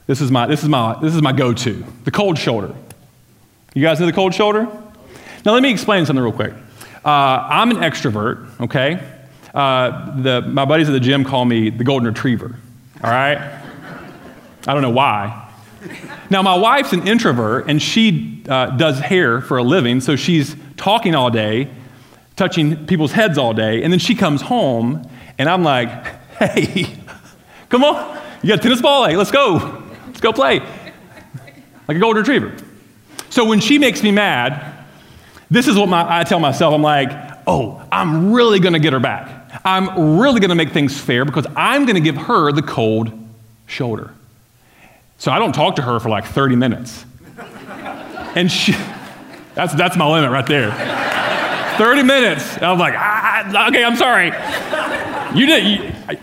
This 0.08 0.20
is 0.20 0.32
my, 0.32 0.48
this 0.48 0.63
is 0.63 0.70
my, 0.70 1.00
this 1.00 1.13
is 1.13 1.22
my 1.22 1.32
go 1.32 1.54
to 1.54 1.86
the 2.06 2.10
cold 2.10 2.39
shoulder. 2.39 2.74
You 3.76 3.84
guys 3.84 4.00
know 4.00 4.08
the 4.08 4.14
cold 4.14 4.34
shoulder? 4.34 4.68
Now, 5.46 5.54
let 5.54 5.62
me 5.62 5.70
explain 5.70 6.06
something 6.06 6.24
real 6.24 6.34
quick. 6.34 6.54
Uh, 7.06 7.48
I'm 7.50 7.70
an 7.70 7.78
extrovert, 7.78 8.50
okay? 8.62 9.00
Uh, 9.54 10.20
the, 10.22 10.42
my 10.42 10.66
buddies 10.66 10.90
at 10.90 10.92
the 10.92 11.00
gym 11.00 11.24
call 11.24 11.46
me 11.46 11.70
the 11.70 11.84
golden 11.84 12.08
retriever, 12.08 12.56
all 13.04 13.12
right? 13.12 13.38
I 14.68 14.74
don't 14.74 14.82
know 14.82 14.90
why. 14.90 15.50
Now, 16.32 16.42
my 16.42 16.58
wife's 16.58 16.94
an 16.94 17.08
introvert, 17.08 17.70
and 17.70 17.80
she 17.82 18.44
uh, 18.50 18.72
does 18.72 19.00
hair 19.00 19.40
for 19.40 19.58
a 19.58 19.64
living, 19.64 20.02
so 20.02 20.16
she's 20.16 20.56
talking 20.76 21.14
all 21.14 21.30
day, 21.30 21.70
touching 22.36 22.88
people's 22.88 23.12
heads 23.12 23.38
all 23.38 23.54
day, 23.54 23.84
and 23.84 23.94
then 23.94 24.00
she 24.00 24.16
comes 24.16 24.42
home, 24.42 25.08
and 25.38 25.48
I'm 25.48 25.64
like, 25.64 25.90
hey, 26.40 26.98
come 27.70 27.84
on, 27.84 28.20
you 28.42 28.50
got 28.50 28.60
a 28.60 28.62
tennis 28.64 28.82
ball? 28.82 29.06
Hey, 29.06 29.16
let's 29.16 29.32
go. 29.32 29.84
Let's 30.08 30.22
go 30.22 30.34
play. 30.34 30.60
Like 31.88 31.98
a 31.98 32.00
golden 32.00 32.24
retriever. 32.24 32.56
So 33.29 33.45
when 33.45 33.59
she 33.59 33.77
makes 33.77 34.01
me 34.03 34.12
mad, 34.12 34.75
this 35.51 35.67
is 35.67 35.75
what 35.75 35.89
my, 35.89 36.19
I 36.19 36.24
tell 36.24 36.39
myself 36.39 36.74
I'm 36.74 36.81
like, 36.81 37.12
oh, 37.48 37.81
I'm 37.91 38.31
really 38.31 38.59
going 38.59 38.74
to 38.74 38.79
get 38.79 38.93
her 38.93 39.00
back. 39.00 39.62
I'm 39.65 40.19
really 40.19 40.39
going 40.39 40.50
to 40.50 40.55
make 40.55 40.71
things 40.71 41.00
fair 41.00 41.25
because 41.25 41.48
I'm 41.55 41.86
going 41.86 41.95
to 41.95 42.01
give 42.01 42.17
her 42.17 42.51
the 42.51 42.62
cold 42.62 43.12
shoulder. 43.65 44.12
So 45.17 45.31
I 45.31 45.39
don't 45.39 45.53
talk 45.53 45.75
to 45.77 45.81
her 45.81 46.00
for 46.00 46.09
like 46.09 46.25
30 46.25 46.55
minutes. 46.55 47.05
And 48.36 48.51
she, 48.51 48.74
that's, 49.55 49.74
that's 49.74 49.98
my 49.98 50.07
limit 50.07 50.31
right 50.31 50.45
there. 50.45 50.71
30 51.77 52.03
minutes. 52.03 52.57
I 52.57 52.71
was 52.71 52.79
like, 52.79 52.93
ah, 52.95 53.67
okay, 53.69 53.83
I'm 53.83 53.95
sorry. 53.95 54.27
You 55.38 55.45
did, 55.45 55.65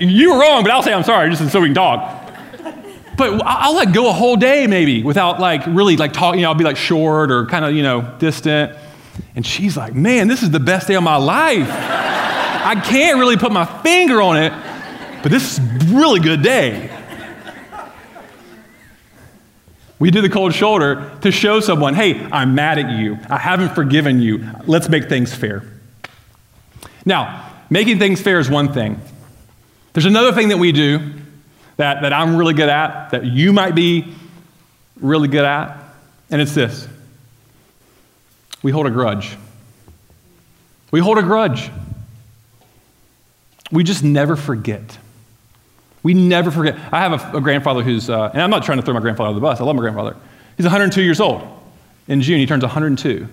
you, 0.00 0.08
you 0.08 0.32
were 0.32 0.40
wrong, 0.40 0.62
but 0.62 0.70
I'll 0.70 0.82
say 0.82 0.92
I'm 0.92 1.02
sorry 1.02 1.30
just 1.30 1.50
so 1.50 1.60
we 1.60 1.68
can 1.68 1.74
talk. 1.74 2.15
But 3.16 3.40
I'll 3.44 3.74
like 3.74 3.92
go 3.92 4.08
a 4.08 4.12
whole 4.12 4.36
day 4.36 4.66
maybe 4.66 5.02
without 5.02 5.40
like 5.40 5.66
really 5.66 5.96
like 5.96 6.12
talking. 6.12 6.40
You 6.40 6.44
know, 6.44 6.50
I'll 6.50 6.58
be 6.58 6.64
like 6.64 6.76
short 6.76 7.30
or 7.30 7.46
kind 7.46 7.64
of 7.64 7.74
you 7.74 7.82
know 7.82 8.14
distant. 8.18 8.76
And 9.34 9.46
she's 9.46 9.76
like, 9.76 9.94
"Man, 9.94 10.28
this 10.28 10.42
is 10.42 10.50
the 10.50 10.60
best 10.60 10.88
day 10.88 10.94
of 10.94 11.02
my 11.02 11.16
life. 11.16 11.68
I 11.70 12.80
can't 12.84 13.18
really 13.18 13.36
put 13.36 13.52
my 13.52 13.64
finger 13.64 14.20
on 14.20 14.36
it, 14.36 14.52
but 15.22 15.30
this 15.32 15.52
is 15.52 15.58
a 15.58 15.94
really 15.94 16.20
good 16.20 16.42
day." 16.42 16.90
We 19.98 20.10
do 20.10 20.20
the 20.20 20.28
cold 20.28 20.54
shoulder 20.54 21.10
to 21.22 21.32
show 21.32 21.60
someone, 21.60 21.94
"Hey, 21.94 22.28
I'm 22.30 22.54
mad 22.54 22.78
at 22.78 22.90
you. 22.90 23.18
I 23.30 23.38
haven't 23.38 23.74
forgiven 23.74 24.20
you. 24.20 24.44
Let's 24.66 24.90
make 24.90 25.08
things 25.08 25.34
fair." 25.34 25.62
Now, 27.06 27.40
making 27.70 27.98
things 27.98 28.20
fair 28.20 28.38
is 28.38 28.50
one 28.50 28.74
thing. 28.74 29.00
There's 29.94 30.04
another 30.04 30.32
thing 30.32 30.48
that 30.48 30.58
we 30.58 30.72
do 30.72 31.00
that, 31.76 32.02
that 32.02 32.12
I'm 32.12 32.36
really 32.36 32.54
good 32.54 32.68
at, 32.68 33.10
that 33.10 33.24
you 33.24 33.52
might 33.52 33.74
be 33.74 34.14
really 35.00 35.28
good 35.28 35.44
at, 35.44 35.82
and 36.30 36.40
it's 36.40 36.54
this 36.54 36.88
we 38.62 38.72
hold 38.72 38.86
a 38.86 38.90
grudge. 38.90 39.36
We 40.90 41.00
hold 41.00 41.18
a 41.18 41.22
grudge. 41.22 41.70
We 43.70 43.84
just 43.84 44.02
never 44.02 44.34
forget. 44.34 44.98
We 46.02 46.14
never 46.14 46.50
forget. 46.50 46.76
I 46.92 47.00
have 47.00 47.34
a, 47.34 47.38
a 47.38 47.40
grandfather 47.40 47.82
who's, 47.82 48.08
uh, 48.08 48.30
and 48.32 48.42
I'm 48.42 48.50
not 48.50 48.64
trying 48.64 48.78
to 48.78 48.82
throw 48.82 48.94
my 48.94 49.00
grandfather 49.00 49.28
under 49.28 49.40
the 49.40 49.44
bus. 49.44 49.60
I 49.60 49.64
love 49.64 49.76
my 49.76 49.82
grandfather. 49.82 50.16
He's 50.56 50.64
102 50.64 51.02
years 51.02 51.20
old. 51.20 51.42
In 52.08 52.22
June, 52.22 52.38
he 52.38 52.46
turns 52.46 52.62
102. 52.62 53.28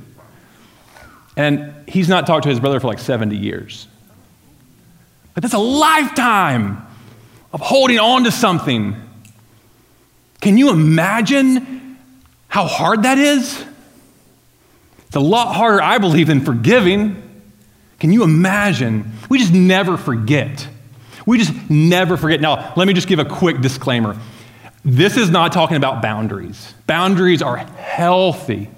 And 1.38 1.73
he's 1.88 2.09
not 2.09 2.27
talked 2.27 2.43
to 2.43 2.50
his 2.50 2.59
brother 2.59 2.79
for 2.79 2.88
like 2.88 3.00
70 3.00 3.35
years. 3.35 3.88
But 5.33 5.43
that's 5.43 5.53
a 5.53 5.59
lifetime 5.59 6.85
of 7.53 7.62
holding 7.62 8.00
on 8.00 8.24
to 8.24 8.31
something. 8.31 8.95
Can 10.41 10.57
you 10.57 10.72
imagine 10.72 11.98
how 12.48 12.65
hard 12.65 13.03
that 13.03 13.17
is? 13.17 13.63
It's 15.07 15.15
a 15.15 15.19
lot 15.19 15.55
harder, 15.55 15.81
I 15.81 16.00
believe, 16.00 16.27
than 16.27 16.41
forgiving. 16.41 17.22
Can 18.00 18.12
you 18.12 18.24
imagine? 18.24 19.13
We 19.29 19.38
just 19.38 19.53
never 19.53 19.95
forget. 19.95 20.67
We 21.25 21.38
just 21.38 21.53
never 21.69 22.17
forget. 22.17 22.41
Now, 22.41 22.74
let 22.75 22.88
me 22.88 22.93
just 22.93 23.07
give 23.07 23.19
a 23.19 23.25
quick 23.25 23.62
disclaimer. 23.62 24.19
This 24.83 25.15
is 25.15 25.29
not 25.29 25.53
talking 25.53 25.77
about 25.77 26.01
boundaries. 26.01 26.74
Boundaries 26.88 27.41
are 27.41 27.57
healthy. 27.57 28.69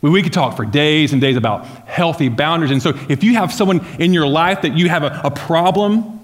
We, 0.00 0.10
we 0.10 0.22
could 0.22 0.32
talk 0.32 0.56
for 0.56 0.64
days 0.64 1.12
and 1.12 1.20
days 1.20 1.36
about 1.36 1.66
healthy 1.66 2.28
boundaries. 2.28 2.70
And 2.70 2.80
so, 2.80 2.92
if 3.08 3.24
you 3.24 3.34
have 3.34 3.52
someone 3.52 3.84
in 3.98 4.12
your 4.12 4.28
life 4.28 4.62
that 4.62 4.76
you 4.76 4.88
have 4.88 5.02
a, 5.02 5.22
a 5.24 5.30
problem 5.30 6.17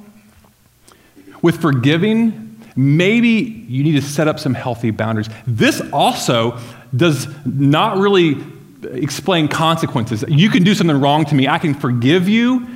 with 1.45 1.61
forgiving, 1.61 2.59
maybe 2.75 3.29
you 3.29 3.85
need 3.85 3.93
to 3.93 4.03
set 4.03 4.27
up 4.27 4.41
some 4.41 4.55
healthy 4.55 4.91
boundaries. 4.91 5.29
This 5.47 5.83
also 5.93 6.59
does 6.97 7.29
not 7.45 7.99
really 7.99 8.43
explain 8.83 9.49
consequences. 9.49 10.25
You 10.27 10.49
can 10.49 10.63
do 10.63 10.75
something 10.75 10.99
wrong 10.99 11.27
to 11.27 11.35
me, 11.35 11.47
I 11.47 11.59
can 11.59 11.75
forgive 11.75 12.31
you. 12.31 12.67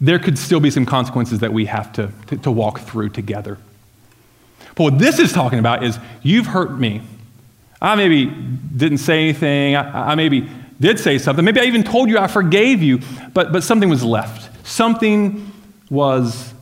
There 0.00 0.18
could 0.18 0.38
still 0.38 0.58
be 0.58 0.72
some 0.72 0.84
consequences 0.84 1.38
that 1.38 1.52
we 1.52 1.66
have 1.66 1.92
to, 1.92 2.10
to, 2.26 2.36
to 2.38 2.50
walk 2.50 2.80
through 2.80 3.10
together. 3.10 3.58
But 4.74 4.82
what 4.82 4.98
this 4.98 5.20
is 5.20 5.32
talking 5.32 5.60
about 5.60 5.84
is 5.84 5.96
you've 6.24 6.46
hurt 6.46 6.76
me. 6.76 7.02
I 7.80 7.94
maybe 7.94 8.26
didn't 8.26 8.98
say 8.98 9.22
anything. 9.22 9.76
I, 9.76 10.10
I, 10.10 10.14
maybe 10.16 10.50
did 10.80 10.98
say 10.98 11.18
something. 11.18 11.44
Maybe 11.44 11.60
I 11.60 11.64
even 11.64 11.84
told 11.84 12.08
you 12.08 12.18
I 12.18 12.26
forgave 12.26 12.82
you, 12.82 12.98
but, 13.32 13.52
but 13.52 13.62
something 13.62 13.88
was 13.88 14.02
left. 14.02 14.66
Something 14.66 15.52
was 15.88 16.52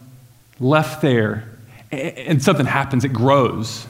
left 0.60 1.02
there, 1.02 1.53
and 2.00 2.42
something 2.42 2.66
happens. 2.66 3.04
It 3.04 3.12
grows. 3.12 3.86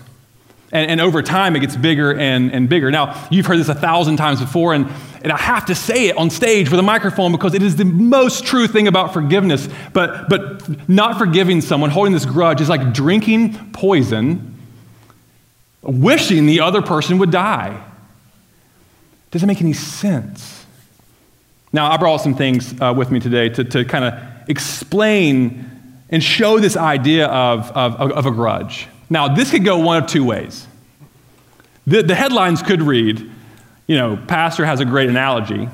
And, 0.73 0.91
and 0.91 1.01
over 1.01 1.23
time, 1.23 1.55
it 1.55 1.61
gets 1.61 1.77
bigger 1.77 2.13
and, 2.19 2.53
and 2.53 2.69
bigger. 2.69 2.91
Now, 2.91 3.29
you've 3.31 3.47
heard 3.47 3.59
this 3.59 3.69
a 3.69 3.75
thousand 3.75 4.17
times 4.17 4.41
before, 4.41 4.75
and, 4.75 4.91
and 5.23 5.33
I 5.33 5.37
have 5.37 5.67
to 5.67 5.75
say 5.75 6.09
it 6.09 6.17
on 6.17 6.31
stage 6.31 6.69
with 6.69 6.81
a 6.81 6.83
microphone 6.83 7.31
because 7.31 7.55
it 7.55 7.63
is 7.63 7.77
the 7.77 7.85
most 7.85 8.45
true 8.45 8.67
thing 8.67 8.89
about 8.89 9.13
forgiveness. 9.13 9.69
But, 9.93 10.29
but 10.29 10.89
not 10.89 11.17
forgiving 11.17 11.61
someone, 11.61 11.91
holding 11.91 12.13
this 12.13 12.27
grudge, 12.27 12.61
is 12.61 12.69
like 12.69 12.93
drinking 12.93 13.73
poison, 13.73 14.59
wishing 15.83 16.47
the 16.47 16.61
other 16.61 16.83
person 16.83 17.19
would 17.19 17.31
die. 17.31 17.81
Doesn't 19.31 19.47
make 19.47 19.61
any 19.61 19.75
sense. 19.75 20.67
Now, 21.73 21.91
I 21.91 21.97
brought 21.97 22.19
some 22.19 22.35
things 22.35 22.75
uh, 22.81 22.93
with 22.97 23.11
me 23.11 23.21
today 23.21 23.49
to, 23.51 23.65
to 23.65 23.85
kind 23.85 24.05
of 24.05 24.49
explain 24.49 25.74
and 26.11 26.23
show 26.23 26.59
this 26.59 26.77
idea 26.77 27.27
of, 27.27 27.71
of, 27.73 28.13
of 28.13 28.27
a 28.27 28.31
grudge. 28.31 28.89
Now, 29.11 29.35
this 29.35 29.51
could 29.51 29.65
go 29.65 29.79
one 29.79 30.03
of 30.03 30.09
two 30.09 30.25
ways. 30.25 30.67
The, 31.87 32.03
the 32.03 32.15
headlines 32.15 32.63
could 32.63 32.83
read, 32.83 33.31
you 33.87 33.97
know, 33.97 34.17
Pastor 34.29 34.65
has 34.65 34.81
a 34.81 34.85
great 34.85 35.09
analogy. 35.09 35.69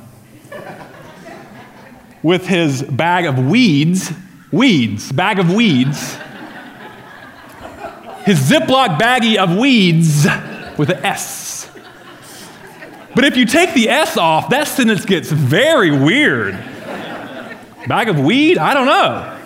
With 2.22 2.46
his 2.46 2.82
bag 2.82 3.24
of 3.26 3.38
weeds, 3.38 4.12
weeds, 4.52 5.10
bag 5.12 5.38
of 5.38 5.52
weeds, 5.54 6.16
his 8.24 8.38
Ziploc 8.38 8.98
baggie 8.98 9.36
of 9.36 9.56
weeds 9.56 10.26
with 10.76 10.90
an 10.90 11.04
S. 11.04 11.70
But 13.14 13.24
if 13.24 13.36
you 13.36 13.46
take 13.46 13.74
the 13.74 13.88
S 13.88 14.16
off, 14.16 14.50
that 14.50 14.68
sentence 14.68 15.04
gets 15.04 15.30
very 15.30 15.90
weird. 15.90 16.52
Bag 17.86 18.08
of 18.08 18.20
weed? 18.20 18.58
I 18.58 18.74
don't 18.74 18.86
know. 18.86 19.39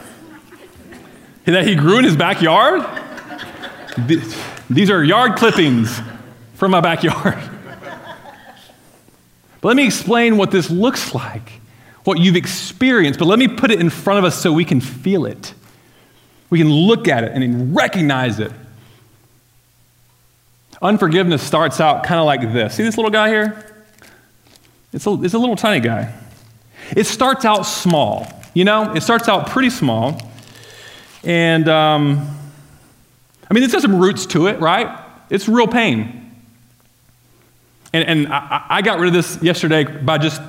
That 1.44 1.66
he 1.66 1.74
grew 1.74 1.98
in 1.98 2.04
his 2.04 2.16
backyard? 2.16 2.82
These 4.70 4.90
are 4.90 5.04
yard 5.04 5.36
clippings 5.36 6.00
from 6.54 6.70
my 6.70 6.80
backyard. 6.80 7.38
But 9.60 9.68
let 9.68 9.76
me 9.76 9.86
explain 9.86 10.36
what 10.36 10.50
this 10.50 10.70
looks 10.70 11.14
like, 11.14 11.60
what 12.04 12.18
you've 12.18 12.36
experienced, 12.36 13.18
but 13.18 13.26
let 13.26 13.38
me 13.38 13.48
put 13.48 13.70
it 13.70 13.80
in 13.80 13.88
front 13.90 14.18
of 14.18 14.24
us 14.24 14.40
so 14.40 14.52
we 14.52 14.64
can 14.64 14.80
feel 14.80 15.26
it. 15.26 15.54
We 16.50 16.58
can 16.58 16.70
look 16.70 17.08
at 17.08 17.24
it 17.24 17.32
and 17.32 17.74
recognize 17.74 18.40
it. 18.40 18.52
Unforgiveness 20.82 21.42
starts 21.42 21.80
out 21.80 22.04
kind 22.04 22.20
of 22.20 22.26
like 22.26 22.52
this. 22.52 22.74
See 22.74 22.82
this 22.82 22.96
little 22.96 23.10
guy 23.10 23.28
here? 23.28 23.84
It's 24.92 25.06
a, 25.06 25.22
it's 25.22 25.34
a 25.34 25.38
little 25.38 25.56
tiny 25.56 25.80
guy. 25.80 26.14
It 26.94 27.04
starts 27.04 27.44
out 27.44 27.62
small, 27.62 28.26
you 28.52 28.64
know? 28.64 28.92
It 28.92 29.02
starts 29.02 29.28
out 29.28 29.48
pretty 29.48 29.70
small. 29.70 30.20
And, 31.24 31.68
um, 31.68 32.28
I 33.50 33.54
mean, 33.54 33.68
there's 33.68 33.82
some 33.82 34.00
roots 34.00 34.26
to 34.26 34.46
it, 34.46 34.60
right? 34.60 34.98
It's 35.30 35.48
real 35.48 35.66
pain. 35.66 36.20
And, 37.92 38.04
and 38.08 38.32
I, 38.32 38.66
I, 38.68 38.82
got 38.82 38.98
rid 38.98 39.08
of 39.08 39.14
this 39.14 39.42
yesterday 39.42 39.84
by 39.84 40.18
just 40.18 40.42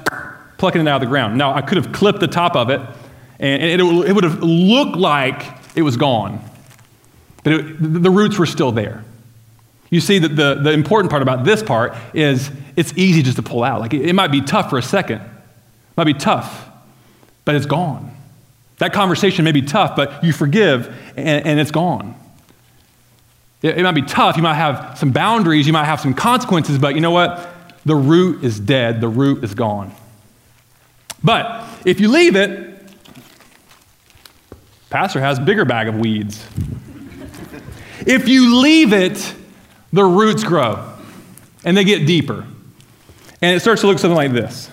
plucking 0.57 0.81
it 0.81 0.87
out 0.87 0.95
of 0.95 1.01
the 1.01 1.07
ground. 1.07 1.37
Now, 1.37 1.53
I 1.53 1.61
could 1.61 1.77
have 1.77 1.93
clipped 1.93 2.19
the 2.19 2.27
top 2.27 2.55
of 2.55 2.69
it, 2.69 2.81
and, 3.39 3.61
and 3.61 3.81
it, 3.81 4.09
it, 4.09 4.13
would 4.13 4.23
have 4.23 4.41
looked 4.41 4.95
like 4.95 5.43
it 5.75 5.83
was 5.83 5.95
gone. 5.95 6.43
But 7.43 7.53
it, 7.53 8.03
the 8.03 8.09
roots 8.09 8.39
were 8.39 8.47
still 8.47 8.71
there. 8.71 9.03
You 9.91 10.01
see 10.01 10.17
that 10.19 10.35
the, 10.35 10.55
the 10.55 10.71
important 10.71 11.11
part 11.11 11.21
about 11.21 11.45
this 11.45 11.61
part 11.61 11.95
is 12.13 12.49
it's 12.75 12.93
easy 12.97 13.21
just 13.21 13.37
to 13.37 13.43
pull 13.43 13.63
out. 13.63 13.79
Like 13.79 13.93
it, 13.93 14.01
it 14.01 14.13
might 14.13 14.31
be 14.31 14.41
tough 14.41 14.69
for 14.69 14.77
a 14.77 14.83
second, 14.83 15.21
it 15.21 15.97
might 15.97 16.05
be 16.05 16.13
tough, 16.13 16.67
but 17.45 17.55
it's 17.55 17.67
gone. 17.67 18.14
That 18.77 18.93
conversation 18.93 19.45
may 19.45 19.51
be 19.51 19.61
tough, 19.61 19.95
but 19.95 20.23
you 20.23 20.33
forgive 20.33 20.87
and, 21.15 21.45
and 21.45 21.59
it's 21.59 21.71
gone. 21.71 22.15
It, 23.61 23.77
it 23.77 23.83
might 23.83 23.93
be 23.93 24.01
tough. 24.01 24.37
You 24.37 24.43
might 24.43 24.55
have 24.55 24.97
some 24.97 25.11
boundaries. 25.11 25.65
You 25.65 25.73
might 25.73 25.85
have 25.85 26.01
some 26.01 26.13
consequences, 26.13 26.77
but 26.77 26.95
you 26.95 27.01
know 27.01 27.11
what? 27.11 27.51
The 27.85 27.95
root 27.95 28.43
is 28.43 28.59
dead, 28.59 28.99
the 28.99 29.07
root 29.07 29.43
is 29.43 29.53
gone. 29.53 29.93
But 31.23 31.67
if 31.85 31.99
you 31.99 32.09
leave 32.09 32.35
it, 32.35 32.79
pastor 34.89 35.19
has 35.19 35.39
bigger 35.39 35.65
bag 35.65 35.87
of 35.87 35.95
weeds. 35.95 36.45
if 38.05 38.27
you 38.27 38.59
leave 38.59 38.91
it, 38.91 39.33
the 39.93 40.03
roots 40.03 40.43
grow 40.43 40.93
and 41.63 41.75
they 41.75 41.83
get 41.83 42.05
deeper. 42.05 42.45
And 43.41 43.55
it 43.55 43.59
starts 43.59 43.81
to 43.81 43.87
look 43.87 43.99
something 43.99 44.15
like 44.15 44.31
this. 44.31 44.69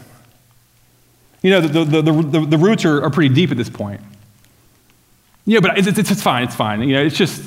You 1.42 1.50
know, 1.50 1.60
the, 1.60 1.84
the, 1.84 2.02
the, 2.02 2.46
the, 2.46 2.58
roots 2.58 2.84
are, 2.84 3.02
are 3.02 3.10
pretty 3.10 3.34
deep 3.34 3.50
at 3.50 3.56
this 3.56 3.68
point. 3.68 4.00
Yeah, 5.44 5.60
but 5.60 5.76
it's, 5.76 5.88
it's, 5.88 6.10
it's 6.10 6.22
fine, 6.22 6.44
it's 6.44 6.54
fine. 6.54 6.80
You 6.82 6.94
know, 6.94 7.02
it's 7.02 7.16
just, 7.16 7.42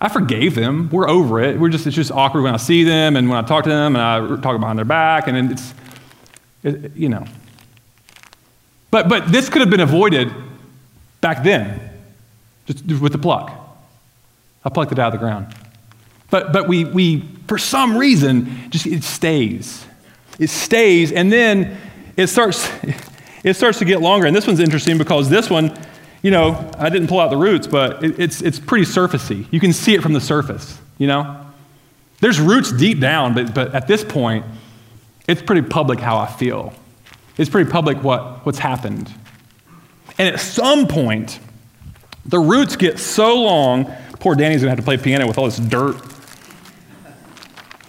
I 0.00 0.08
forgave 0.08 0.54
them. 0.54 0.90
We're 0.90 1.08
over 1.08 1.40
it. 1.40 1.58
We're 1.58 1.70
just, 1.70 1.86
it's 1.86 1.96
just 1.96 2.12
awkward 2.12 2.42
when 2.42 2.52
I 2.52 2.58
see 2.58 2.84
them 2.84 3.16
and 3.16 3.28
when 3.28 3.42
I 3.42 3.46
talk 3.46 3.64
to 3.64 3.70
them 3.70 3.96
and 3.96 4.02
I 4.02 4.40
talk 4.40 4.60
behind 4.60 4.78
their 4.78 4.84
back 4.84 5.28
and 5.28 5.52
it's, 5.52 5.74
it, 6.62 6.94
you 6.94 7.08
know. 7.08 7.24
But, 8.90 9.08
but 9.08 9.32
this 9.32 9.48
could 9.48 9.60
have 9.60 9.70
been 9.70 9.80
avoided 9.80 10.30
back 11.20 11.42
then, 11.42 11.80
just 12.66 12.84
with 12.84 13.12
the 13.12 13.18
pluck. 13.18 13.50
I 14.64 14.68
plucked 14.68 14.92
it 14.92 14.98
out 14.98 15.14
of 15.14 15.20
the 15.20 15.24
ground. 15.24 15.54
But, 16.30 16.52
but 16.52 16.68
we, 16.68 16.84
we, 16.84 17.22
for 17.46 17.56
some 17.58 17.96
reason, 17.96 18.70
just 18.70 18.86
it 18.86 19.02
stays. 19.02 19.86
It 20.38 20.50
stays, 20.50 21.12
and 21.12 21.32
then 21.32 21.78
it 22.16 22.26
starts, 22.26 22.70
it 23.44 23.54
starts 23.54 23.78
to 23.78 23.84
get 23.84 24.00
longer. 24.00 24.26
And 24.26 24.34
this 24.34 24.46
one's 24.46 24.60
interesting 24.60 24.98
because 24.98 25.28
this 25.28 25.48
one, 25.48 25.76
you 26.22 26.30
know, 26.30 26.70
I 26.78 26.90
didn't 26.90 27.08
pull 27.08 27.20
out 27.20 27.30
the 27.30 27.36
roots, 27.36 27.66
but 27.66 28.02
it, 28.04 28.18
it's, 28.18 28.42
it's 28.42 28.58
pretty 28.58 28.84
surfacey. 28.84 29.46
You 29.50 29.60
can 29.60 29.72
see 29.72 29.94
it 29.94 30.02
from 30.02 30.12
the 30.12 30.20
surface, 30.20 30.78
you 30.98 31.06
know? 31.06 31.44
There's 32.20 32.40
roots 32.40 32.72
deep 32.72 32.98
down, 32.98 33.34
but, 33.34 33.54
but 33.54 33.74
at 33.74 33.86
this 33.86 34.02
point, 34.02 34.44
it's 35.28 35.40
pretty 35.40 35.62
public 35.62 36.00
how 36.00 36.18
I 36.18 36.26
feel. 36.26 36.72
It's 37.36 37.48
pretty 37.48 37.70
public 37.70 38.02
what, 38.02 38.44
what's 38.44 38.58
happened. 38.58 39.12
And 40.18 40.34
at 40.34 40.40
some 40.40 40.88
point, 40.88 41.38
the 42.26 42.38
roots 42.38 42.74
get 42.76 42.98
so 42.98 43.42
long, 43.42 43.94
poor 44.18 44.34
Danny's 44.34 44.60
gonna 44.60 44.70
have 44.70 44.78
to 44.78 44.84
play 44.84 44.96
piano 44.96 45.28
with 45.28 45.38
all 45.38 45.44
this 45.44 45.58
dirt. 45.58 45.96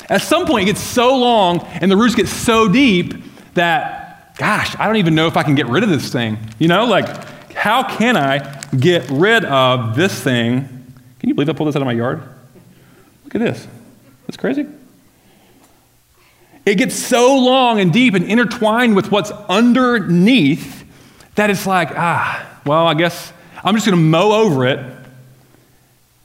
At 0.09 0.21
some 0.21 0.45
point, 0.45 0.63
it 0.63 0.73
gets 0.73 0.81
so 0.81 1.17
long 1.17 1.61
and 1.81 1.91
the 1.91 1.97
roots 1.97 2.15
get 2.15 2.27
so 2.27 2.67
deep 2.67 3.13
that, 3.55 3.98
gosh, 4.39 4.73
I 4.79 4.87
don't 4.87 4.95
even 4.95 5.13
know 5.15 5.27
if 5.27 5.37
I 5.37 5.43
can 5.43 5.53
get 5.53 5.67
rid 5.67 5.83
of 5.83 5.89
this 5.89 6.11
thing. 6.11 6.37
You 6.57 6.69
know, 6.69 6.85
like, 6.85 7.53
how 7.53 7.83
can 7.83 8.15
I 8.15 8.63
get 8.71 9.07
rid 9.11 9.43
of 9.43 9.95
this 9.95 10.19
thing? 10.19 10.61
Can 11.19 11.29
you 11.29 11.35
believe 11.35 11.49
I 11.49 11.53
pulled 11.53 11.67
this 11.67 11.75
out 11.75 11.81
of 11.81 11.85
my 11.85 11.91
yard? 11.91 12.23
Look 13.25 13.35
at 13.35 13.41
this. 13.41 13.67
That's 14.25 14.37
crazy. 14.37 14.65
It 16.65 16.75
gets 16.75 16.95
so 16.95 17.37
long 17.37 17.81
and 17.81 17.91
deep 17.91 18.13
and 18.13 18.23
intertwined 18.23 18.95
with 18.95 19.11
what's 19.11 19.31
underneath 19.31 20.85
that 21.35 21.49
it's 21.49 21.67
like, 21.67 21.89
ah, 21.91 22.47
well, 22.65 22.87
I 22.87 22.93
guess 22.93 23.33
I'm 23.61 23.75
just 23.75 23.85
going 23.85 23.97
to 23.97 24.03
mow 24.03 24.31
over 24.31 24.65
it. 24.67 24.79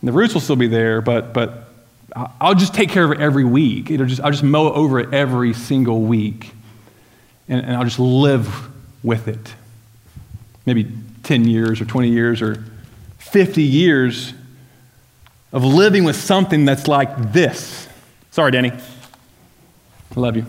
The 0.04 0.12
roots 0.12 0.34
will 0.34 0.40
still 0.40 0.56
be 0.56 0.68
there, 0.68 1.00
but, 1.00 1.32
but 1.32 1.68
I'll 2.40 2.54
just 2.54 2.74
take 2.74 2.90
care 2.90 3.04
of 3.04 3.10
it 3.10 3.20
every 3.20 3.44
week. 3.44 3.90
It'll 3.90 4.06
just, 4.06 4.20
I'll 4.20 4.30
just 4.30 4.44
mow 4.44 4.72
over 4.72 5.00
it 5.00 5.12
every 5.12 5.52
single 5.52 6.02
week. 6.02 6.53
And, 7.48 7.64
and 7.64 7.76
I'll 7.76 7.84
just 7.84 7.98
live 7.98 8.68
with 9.02 9.28
it. 9.28 9.54
Maybe 10.66 10.90
10 11.24 11.46
years 11.46 11.80
or 11.80 11.84
20 11.84 12.08
years 12.08 12.40
or 12.42 12.64
50 13.18 13.62
years 13.62 14.32
of 15.52 15.64
living 15.64 16.04
with 16.04 16.16
something 16.16 16.64
that's 16.64 16.88
like 16.88 17.32
this. 17.32 17.88
Sorry, 18.30 18.50
Danny. 18.50 18.72
I 18.72 20.20
love 20.20 20.36
you. 20.36 20.46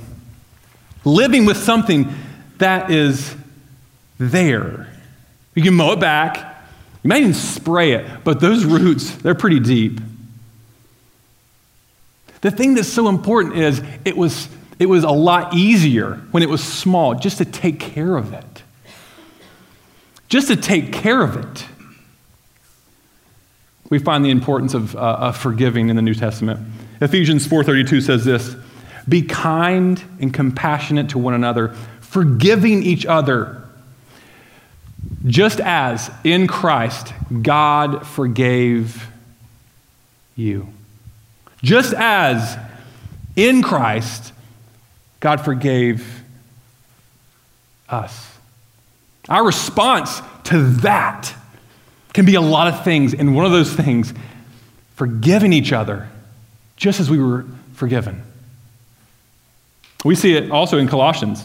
Living 1.04 1.46
with 1.46 1.58
something 1.58 2.14
that 2.58 2.90
is 2.90 3.36
there. 4.18 4.88
You 5.54 5.64
can 5.64 5.74
mow 5.74 5.94
it 5.94 6.00
back, 6.00 6.38
you 7.04 7.10
might 7.10 7.22
even 7.22 7.34
spray 7.34 7.92
it, 7.92 8.24
but 8.24 8.40
those 8.40 8.66
roots, 8.66 9.12
they're 9.18 9.36
pretty 9.36 9.60
deep. 9.60 10.00
The 12.42 12.52
thing 12.52 12.74
that's 12.74 12.88
so 12.88 13.08
important 13.08 13.56
is 13.58 13.82
it 14.04 14.18
was, 14.18 14.48
it 14.80 14.88
was 14.88 15.04
a 15.04 15.12
lot 15.12 15.54
easier 15.54 16.16
when 16.32 16.44
it 16.44 16.50
was 16.50 16.64
small 16.64 17.16
just 17.16 17.38
to 17.38 17.46
take 17.46 17.80
care 17.80 18.18
of 18.18 18.34
it. 18.34 18.64
Just 20.28 20.48
to 20.48 20.56
take 20.56 20.92
care 20.92 21.22
of 21.22 21.38
it. 21.38 21.66
We 23.90 24.00
find 24.00 24.26
the 24.26 24.32
importance 24.32 24.74
of, 24.74 24.96
uh, 24.96 25.00
of 25.00 25.38
forgiving 25.38 25.90
in 25.90 25.96
the 25.96 26.02
New 26.02 26.16
Testament. 26.16 26.60
Ephesians 27.00 27.46
4:32 27.46 28.02
says 28.02 28.26
this, 28.26 28.56
"Be 29.08 29.22
kind 29.22 30.02
and 30.20 30.34
compassionate 30.34 31.10
to 31.10 31.20
one 31.20 31.34
another, 31.34 31.74
forgiving 32.02 32.84
each 32.84 33.06
other, 33.06 33.62
just 35.28 35.60
as 35.60 36.10
in 36.24 36.48
Christ 36.48 37.14
God 37.42 38.06
forgave 38.08 39.08
you." 40.36 40.68
Just 41.62 41.94
as 41.94 42.58
in 43.36 43.62
Christ 43.62 44.34
God 45.26 45.42
forgave 45.42 46.22
us. 47.90 48.38
Our 49.28 49.44
response 49.44 50.22
to 50.44 50.62
that 50.82 51.34
can 52.14 52.28
be 52.28 52.36
a 52.36 52.42
lot 52.42 52.72
of 52.72 52.84
things, 52.84 53.16
and 53.16 53.36
one 53.36 53.44
of 53.44 53.52
those 53.52 53.74
things, 53.74 54.14
forgiving 54.94 55.52
each 55.52 55.74
other 55.74 56.08
just 56.78 57.00
as 57.00 57.10
we 57.10 57.18
were 57.18 57.44
forgiven. 57.74 58.22
We 60.04 60.14
see 60.14 60.36
it 60.36 60.52
also 60.52 60.78
in 60.78 60.88
Colossians. 60.88 61.44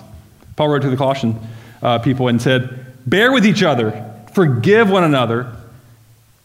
Paul 0.57 0.69
wrote 0.69 0.83
to 0.83 0.90
the 0.90 0.99
Colossian 0.99 1.40
uh, 1.81 2.01
people 2.01 2.29
and 2.29 2.43
said, 2.43 2.85
Bear 3.07 3.33
with 3.33 3.47
each 3.47 3.62
other, 3.62 4.14
forgive 4.35 4.90
one 4.90 5.05
another, 5.05 5.57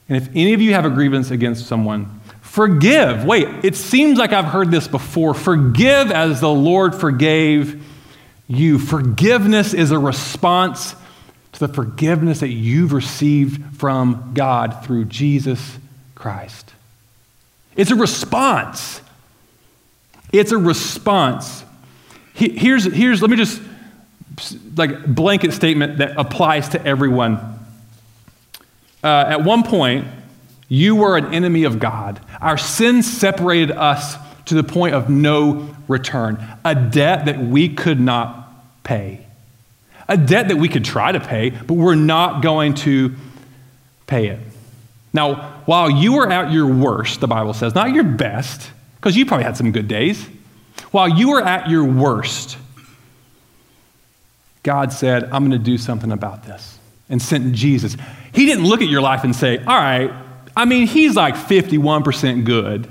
and 0.07 0.15
if 0.15 0.29
any 0.29 0.53
of 0.53 0.61
you 0.61 0.71
have 0.71 0.85
a 0.85 0.89
grievance 0.89 1.31
against 1.31 1.67
someone, 1.67 2.21
forgive. 2.55 3.25
Wait, 3.25 3.65
it 3.65 3.75
seems 3.75 4.17
like 4.17 4.31
I've 4.31 4.45
heard 4.45 4.71
this 4.71 4.87
before. 4.87 5.33
Forgive 5.33 6.09
as 6.09 6.39
the 6.39 6.49
Lord 6.49 6.95
forgave 6.95 7.85
you. 8.47 8.79
Forgiveness 8.79 9.73
is 9.73 9.91
a 9.91 9.99
response 9.99 10.95
to 11.51 11.59
the 11.59 11.67
forgiveness 11.67 12.39
that 12.39 12.51
you've 12.51 12.93
received 12.93 13.77
from 13.77 14.31
God 14.33 14.85
through 14.85 15.03
Jesus 15.05 15.77
Christ. 16.15 16.71
It's 17.75 17.91
a 17.91 17.95
response. 17.95 19.01
It's 20.31 20.53
a 20.53 20.57
response. 20.57 21.65
Here's, 22.33 22.85
here's 22.85 23.21
let 23.21 23.29
me 23.31 23.35
just, 23.35 23.61
like, 24.77 25.05
blanket 25.05 25.51
statement 25.51 25.97
that 25.97 26.13
applies 26.17 26.69
to 26.69 26.85
everyone. 26.85 27.37
Uh, 29.03 29.25
at 29.27 29.43
one 29.43 29.63
point, 29.63 30.07
you 30.67 30.95
were 30.95 31.17
an 31.17 31.33
enemy 31.33 31.63
of 31.63 31.79
God. 31.79 32.19
Our 32.41 32.57
sin 32.57 33.03
separated 33.03 33.71
us 33.71 34.15
to 34.45 34.55
the 34.55 34.63
point 34.63 34.95
of 34.95 35.09
no 35.09 35.75
return, 35.87 36.43
a 36.63 36.75
debt 36.75 37.25
that 37.25 37.39
we 37.39 37.69
could 37.69 37.99
not 37.99 38.83
pay. 38.83 39.25
A 40.07 40.17
debt 40.17 40.49
that 40.49 40.57
we 40.57 40.69
could 40.69 40.85
try 40.85 41.11
to 41.11 41.19
pay, 41.19 41.49
but 41.49 41.73
we're 41.73 41.95
not 41.95 42.41
going 42.43 42.75
to 42.75 43.15
pay 44.05 44.27
it. 44.27 44.39
Now, 45.13 45.61
while 45.65 45.89
you 45.89 46.13
were 46.13 46.31
at 46.31 46.51
your 46.51 46.67
worst, 46.67 47.21
the 47.21 47.27
Bible 47.27 47.53
says, 47.53 47.73
not 47.73 47.91
your 47.91 48.03
best, 48.03 48.69
because 48.97 49.15
you 49.15 49.25
probably 49.25 49.45
had 49.45 49.57
some 49.57 49.71
good 49.71 49.87
days, 49.87 50.27
while 50.91 51.07
you 51.07 51.29
were 51.29 51.41
at 51.41 51.69
your 51.69 51.85
worst, 51.85 52.57
God 54.61 54.91
said, 54.91 55.25
I'm 55.25 55.47
going 55.47 55.51
to 55.51 55.57
do 55.57 55.77
something 55.77 56.11
about 56.11 56.43
this, 56.43 56.79
and 57.09 57.21
sent 57.21 57.53
Jesus. 57.53 57.95
He 58.33 58.45
didn't 58.45 58.65
look 58.65 58.81
at 58.81 58.89
your 58.89 59.01
life 59.01 59.23
and 59.23 59.35
say, 59.35 59.57
All 59.59 59.77
right, 59.77 60.11
I 60.55 60.65
mean, 60.65 60.87
he's 60.87 61.15
like 61.15 61.35
51% 61.35 62.45
good. 62.45 62.87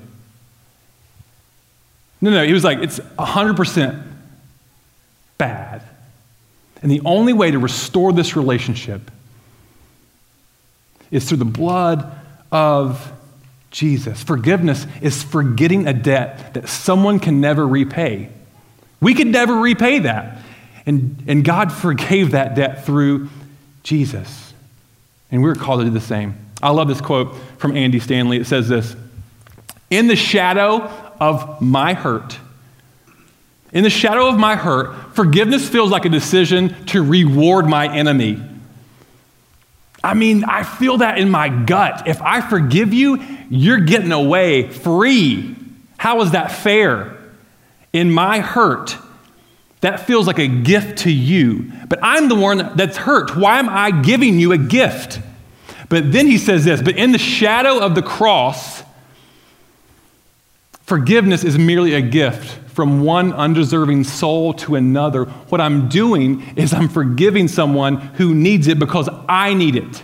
No, 2.21 2.31
no, 2.31 2.45
he 2.45 2.53
was 2.53 2.65
like, 2.65 2.79
It's 2.79 3.01
100% 3.01 4.03
bad. 5.39 5.83
And 6.83 6.91
the 6.91 7.01
only 7.05 7.33
way 7.33 7.51
to 7.51 7.59
restore 7.59 8.13
this 8.13 8.37
relationship 8.37 9.11
is 11.11 11.29
through 11.29 11.39
the 11.39 11.45
blood 11.45 12.11
of 12.53 13.13
Jesus. 13.71 14.23
Forgiveness 14.23 14.87
is 15.01 15.23
forgetting 15.23 15.87
a 15.87 15.93
debt 15.93 16.55
that 16.55 16.69
someone 16.69 17.19
can 17.19 17.41
never 17.41 17.67
repay. 17.67 18.29
We 19.01 19.15
could 19.15 19.27
never 19.27 19.55
repay 19.55 20.01
that. 20.01 20.39
And, 20.87 21.23
and 21.27 21.45
God 21.45 21.73
forgave 21.73 22.33
that 22.33 22.55
debt 22.55 22.85
through 22.85 23.29
Jesus. 23.83 24.53
And 25.31 25.43
we're 25.43 25.55
called 25.55 25.81
to 25.81 25.87
do 25.87 25.91
the 25.91 26.01
same. 26.01 26.44
I 26.65 26.71
love 26.71 26.89
this 26.89 27.03
quote 27.03 27.37
from 27.59 27.77
Andy 27.77 28.01
Stanley. 28.01 28.39
It 28.39 28.47
says 28.47 28.69
this 28.69 28.97
In 29.91 30.07
the 30.07 30.17
shadow 30.17 30.91
of 31.21 31.61
my 31.61 31.93
hurt, 31.93 32.39
in 33.71 33.85
the 33.85 33.91
shadow 33.91 34.29
of 34.29 34.39
my 34.39 34.57
hurt, 34.57 35.15
forgiveness 35.15 35.69
feels 35.69 35.91
like 35.91 36.07
a 36.07 36.09
decision 36.09 36.87
to 36.87 37.05
reward 37.05 37.67
my 37.67 37.95
enemy. 37.95 38.43
I 40.03 40.15
mean, 40.15 40.45
I 40.45 40.63
feel 40.63 40.99
that 40.99 41.19
in 41.19 41.29
my 41.29 41.49
gut. 41.51 42.09
If 42.09 42.23
I 42.23 42.41
forgive 42.41 42.95
you, 42.95 43.23
you're 43.51 43.81
getting 43.81 44.13
away 44.13 44.69
free. 44.69 45.57
How 45.99 46.23
is 46.23 46.31
that 46.31 46.51
fair? 46.51 47.17
In 47.93 48.11
my 48.11 48.41
hurt, 48.41 48.97
that 49.81 50.07
feels 50.07 50.27
like 50.27 50.39
a 50.39 50.49
gift 50.49 51.01
to 51.01 51.11
you. 51.11 51.71
But 51.89 51.99
I'm 52.03 52.29
the 52.29 52.35
one 52.35 52.73
that's 52.75 52.97
hurt. 52.97 53.37
Why 53.37 53.59
am 53.59 53.69
I 53.69 53.91
giving 53.91 54.39
you 54.39 54.53
a 54.53 54.59
gift? 54.59 55.21
But 55.95 56.11
then 56.11 56.27
he 56.27 56.39
says 56.39 56.65
this, 56.65 56.83
but 56.83 56.97
in 56.97 57.13
the 57.13 57.19
shadow 57.19 57.79
of 57.79 57.95
the 57.95 58.03
cross, 58.03 58.83
forgiveness 60.83 61.45
is 61.45 61.57
merely 61.57 61.95
a 61.95 62.01
gift 62.01 62.59
from 62.75 63.03
one 63.05 63.33
undeserving 63.33 64.03
soul 64.03 64.55
to 64.55 64.75
another, 64.75 65.27
what 65.27 65.61
I'm 65.61 65.89
doing 65.89 66.43
is 66.57 66.75
I'm 66.75 66.89
forgiving 66.89 67.47
someone 67.47 67.99
who 67.99 68.35
needs 68.35 68.67
it 68.67 68.81
because 68.81 69.09
I 69.29 69.55
need 69.55 69.77
it. 69.77 70.03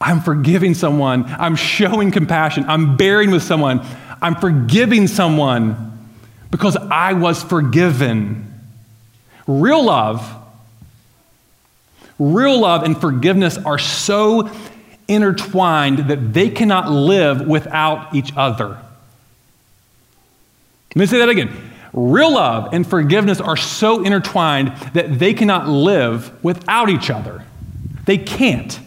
I'm 0.00 0.20
forgiving 0.20 0.74
someone. 0.74 1.24
I'm 1.24 1.56
showing 1.56 2.12
compassion. 2.12 2.66
I'm 2.68 2.96
bearing 2.96 3.32
with 3.32 3.42
someone. 3.42 3.84
I'm 4.22 4.36
forgiving 4.36 5.08
someone 5.08 6.08
because 6.52 6.76
I 6.76 7.14
was 7.14 7.42
forgiven. 7.42 8.44
Real 9.48 9.86
love, 9.86 10.37
real 12.18 12.60
love 12.60 12.82
and 12.82 12.98
forgiveness 13.00 13.58
are 13.58 13.78
so 13.78 14.50
intertwined 15.06 16.10
that 16.10 16.32
they 16.32 16.50
cannot 16.50 16.90
live 16.90 17.46
without 17.46 18.14
each 18.14 18.32
other. 18.36 18.78
Let 20.94 20.96
me 20.96 21.06
say 21.06 21.18
that 21.18 21.28
again. 21.28 21.70
Real 21.92 22.34
love 22.34 22.74
and 22.74 22.86
forgiveness 22.86 23.40
are 23.40 23.56
so 23.56 24.02
intertwined 24.02 24.68
that 24.92 25.18
they 25.18 25.32
cannot 25.32 25.68
live 25.68 26.44
without 26.44 26.90
each 26.90 27.10
other. 27.10 27.44
They 28.04 28.18
can't. 28.18 28.78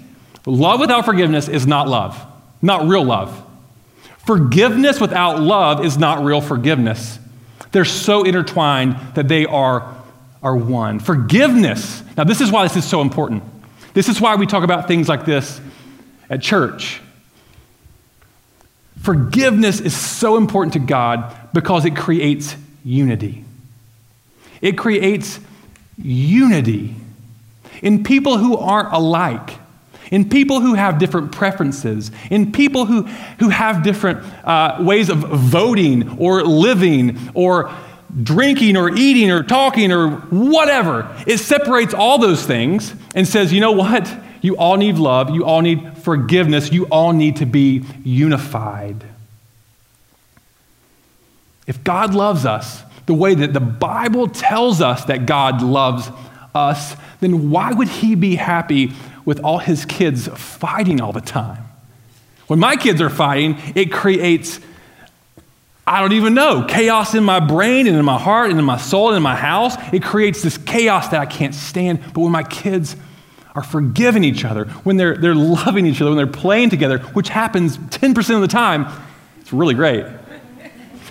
Love 0.46 0.80
without 0.80 1.06
forgiveness 1.06 1.48
is 1.48 1.68
not 1.68 1.88
love, 1.88 2.24
not 2.62 2.88
real 2.88 3.04
love. 3.04 3.46
Forgiveness 4.26 5.00
without 5.00 5.40
love 5.40 5.84
is 5.86 5.98
not 5.98 6.24
real 6.24 6.42
forgiveness. 6.42 7.20
They're 7.72 7.86
so 7.86 8.24
intertwined 8.24 8.98
that 9.16 9.28
they 9.28 9.46
are, 9.46 9.96
are 10.44 10.56
one. 10.56 11.00
Forgiveness, 11.00 12.04
now, 12.18 12.24
this 12.24 12.42
is 12.42 12.52
why 12.52 12.64
this 12.64 12.76
is 12.76 12.86
so 12.86 13.02
important. 13.02 13.44
This 13.94 14.10
is 14.10 14.20
why 14.20 14.36
we 14.36 14.46
talk 14.48 14.64
about 14.64 14.88
things 14.88 15.08
like 15.08 15.26
this 15.26 15.60
at 16.30 16.42
church. 16.42 17.02
Forgiveness 19.02 19.80
is 19.80 19.96
so 19.96 20.38
important 20.38 20.74
to 20.74 20.80
God 20.80 21.36
because 21.54 21.86
it 21.86 21.96
creates 21.96 22.56
unity. 22.84 23.44
It 24.62 24.78
creates 24.78 25.40
unity 25.98 26.96
in 27.82 28.04
people 28.04 28.38
who 28.38 28.58
aren't 28.58 28.94
alike, 28.94 29.58
in 30.12 30.30
people 30.30 30.62
who 30.62 30.76
have 30.76 31.00
different 31.00 31.32
preferences, 31.32 32.12
in 32.30 32.52
people 32.52 32.86
who, 32.86 33.04
who 33.40 33.50
have 33.50 33.82
different 33.82 34.20
uh, 34.46 34.78
ways 34.82 35.10
of 35.10 35.18
voting 35.18 36.18
or 36.20 36.44
living 36.44 37.18
or 37.34 37.72
drinking 38.24 38.78
or 38.78 38.90
eating 38.96 39.32
or 39.32 39.44
talking 39.44 39.92
or 39.92 40.10
whatever. 40.30 41.16
It 41.28 41.38
separates 41.38 41.94
all 41.94 42.18
those 42.18 42.46
things 42.46 42.94
and 43.16 43.28
says, 43.28 43.54
you 43.54 43.62
know 43.62 43.72
what? 43.72 44.12
You 44.42 44.58
all 44.58 44.78
need 44.78 44.98
love. 44.98 45.30
You 45.30 45.46
all 45.46 45.62
need 45.62 45.98
forgiveness. 46.00 46.72
You 46.72 46.86
all 46.86 47.14
need 47.14 47.38
to 47.38 47.46
be 47.46 47.84
unified. 48.04 49.04
If 51.68 51.84
God 51.84 52.14
loves 52.14 52.46
us 52.46 52.84
the 53.06 53.14
way 53.14 53.36
that 53.36 53.54
the 53.54 53.60
Bible 53.60 54.28
tells 54.28 54.82
us 54.82 55.06
that 55.06 55.26
God 55.26 55.62
loves 55.62 56.10
us, 56.54 56.96
then 57.20 57.50
why 57.50 57.72
would 57.72 57.88
he 57.88 58.16
be 58.16 58.36
happy 58.36 58.92
with 59.26 59.40
all 59.42 59.60
his 59.60 59.86
kids 59.86 60.28
fighting 60.28 61.00
all 61.00 61.14
the 61.14 61.22
time? 61.22 61.64
When 62.48 62.60
my 62.60 62.76
kids 62.76 63.00
are 63.00 63.10
fighting, 63.10 63.58
it 63.76 63.92
creates, 63.92 64.60
I 65.86 66.00
don't 66.00 66.14
even 66.14 66.34
know, 66.36 66.64
chaos 66.68 67.16
in 67.16 67.24
my 67.24 67.40
brain 67.40 67.88
and 67.88 67.98
in 67.98 68.06
my 68.06 68.20
heart 68.20 68.52
and 68.52 68.60
in 68.60 68.66
my 68.66 68.78
soul 68.78 69.10
and 69.10 69.18
in 69.18 69.24
my 69.24 69.36
house. 69.36 69.76
It 69.92 70.04
creates 70.04 70.42
this 70.42 70.58
chaos 70.58 71.10
that 71.10 71.20
I 71.20 71.26
can't 71.26 71.56
stand. 71.56 72.02
But 72.14 72.22
when 72.22 72.32
my 72.32 72.44
kids 72.44 72.96
are 73.56 73.64
forgiving 73.64 74.24
each 74.24 74.46
other, 74.46 74.66
when 74.84 74.98
they're, 74.98 75.18
they're 75.18 75.36
loving 75.36 75.86
each 75.86 76.00
other, 76.02 76.12
when 76.12 76.18
they're 76.18 76.28
playing 76.28 76.70
together, 76.70 77.00
which 77.00 77.30
happens 77.30 77.78
10% 77.78 78.36
of 78.36 78.42
the 78.42 78.48
time, 78.48 78.88
it's 79.40 79.52
really 79.52 79.74
great. 79.74 80.06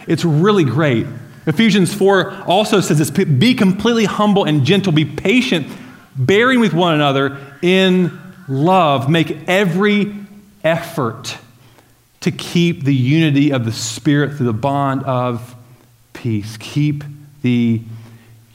It's 0.06 0.24
really 0.24 0.64
great. 0.64 1.06
Ephesians 1.46 1.92
4 1.92 2.44
also 2.46 2.80
says 2.80 2.98
this 2.98 3.11
be 3.11 3.54
completely 3.54 4.04
humble 4.04 4.44
and 4.44 4.64
gentle, 4.64 4.92
be 4.92 5.04
patient, 5.04 5.66
bearing 6.16 6.61
with 6.61 6.72
one 6.72 6.94
another 6.94 7.38
in 7.61 8.18
love. 8.48 9.11
Make 9.11 9.48
every 9.48 10.14
effort 10.62 11.37
to 12.20 12.30
keep 12.30 12.85
the 12.85 12.94
unity 12.94 13.50
of 13.50 13.64
the 13.64 13.72
Spirit 13.72 14.37
through 14.37 14.46
the 14.46 14.52
bond 14.52 15.02
of 15.04 15.54
peace. 16.12 16.56
Keep 16.59 17.04
the 17.42 17.80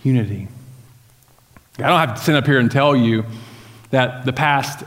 unity. 0.04 0.48
I 1.80 1.88
don't 1.88 2.00
have 2.00 2.16
to 2.16 2.22
stand 2.22 2.38
up 2.38 2.46
here 2.46 2.60
and 2.60 2.72
tell 2.72 2.96
you 2.96 3.26
that 3.90 4.26
the 4.26 4.34
past 4.34 4.84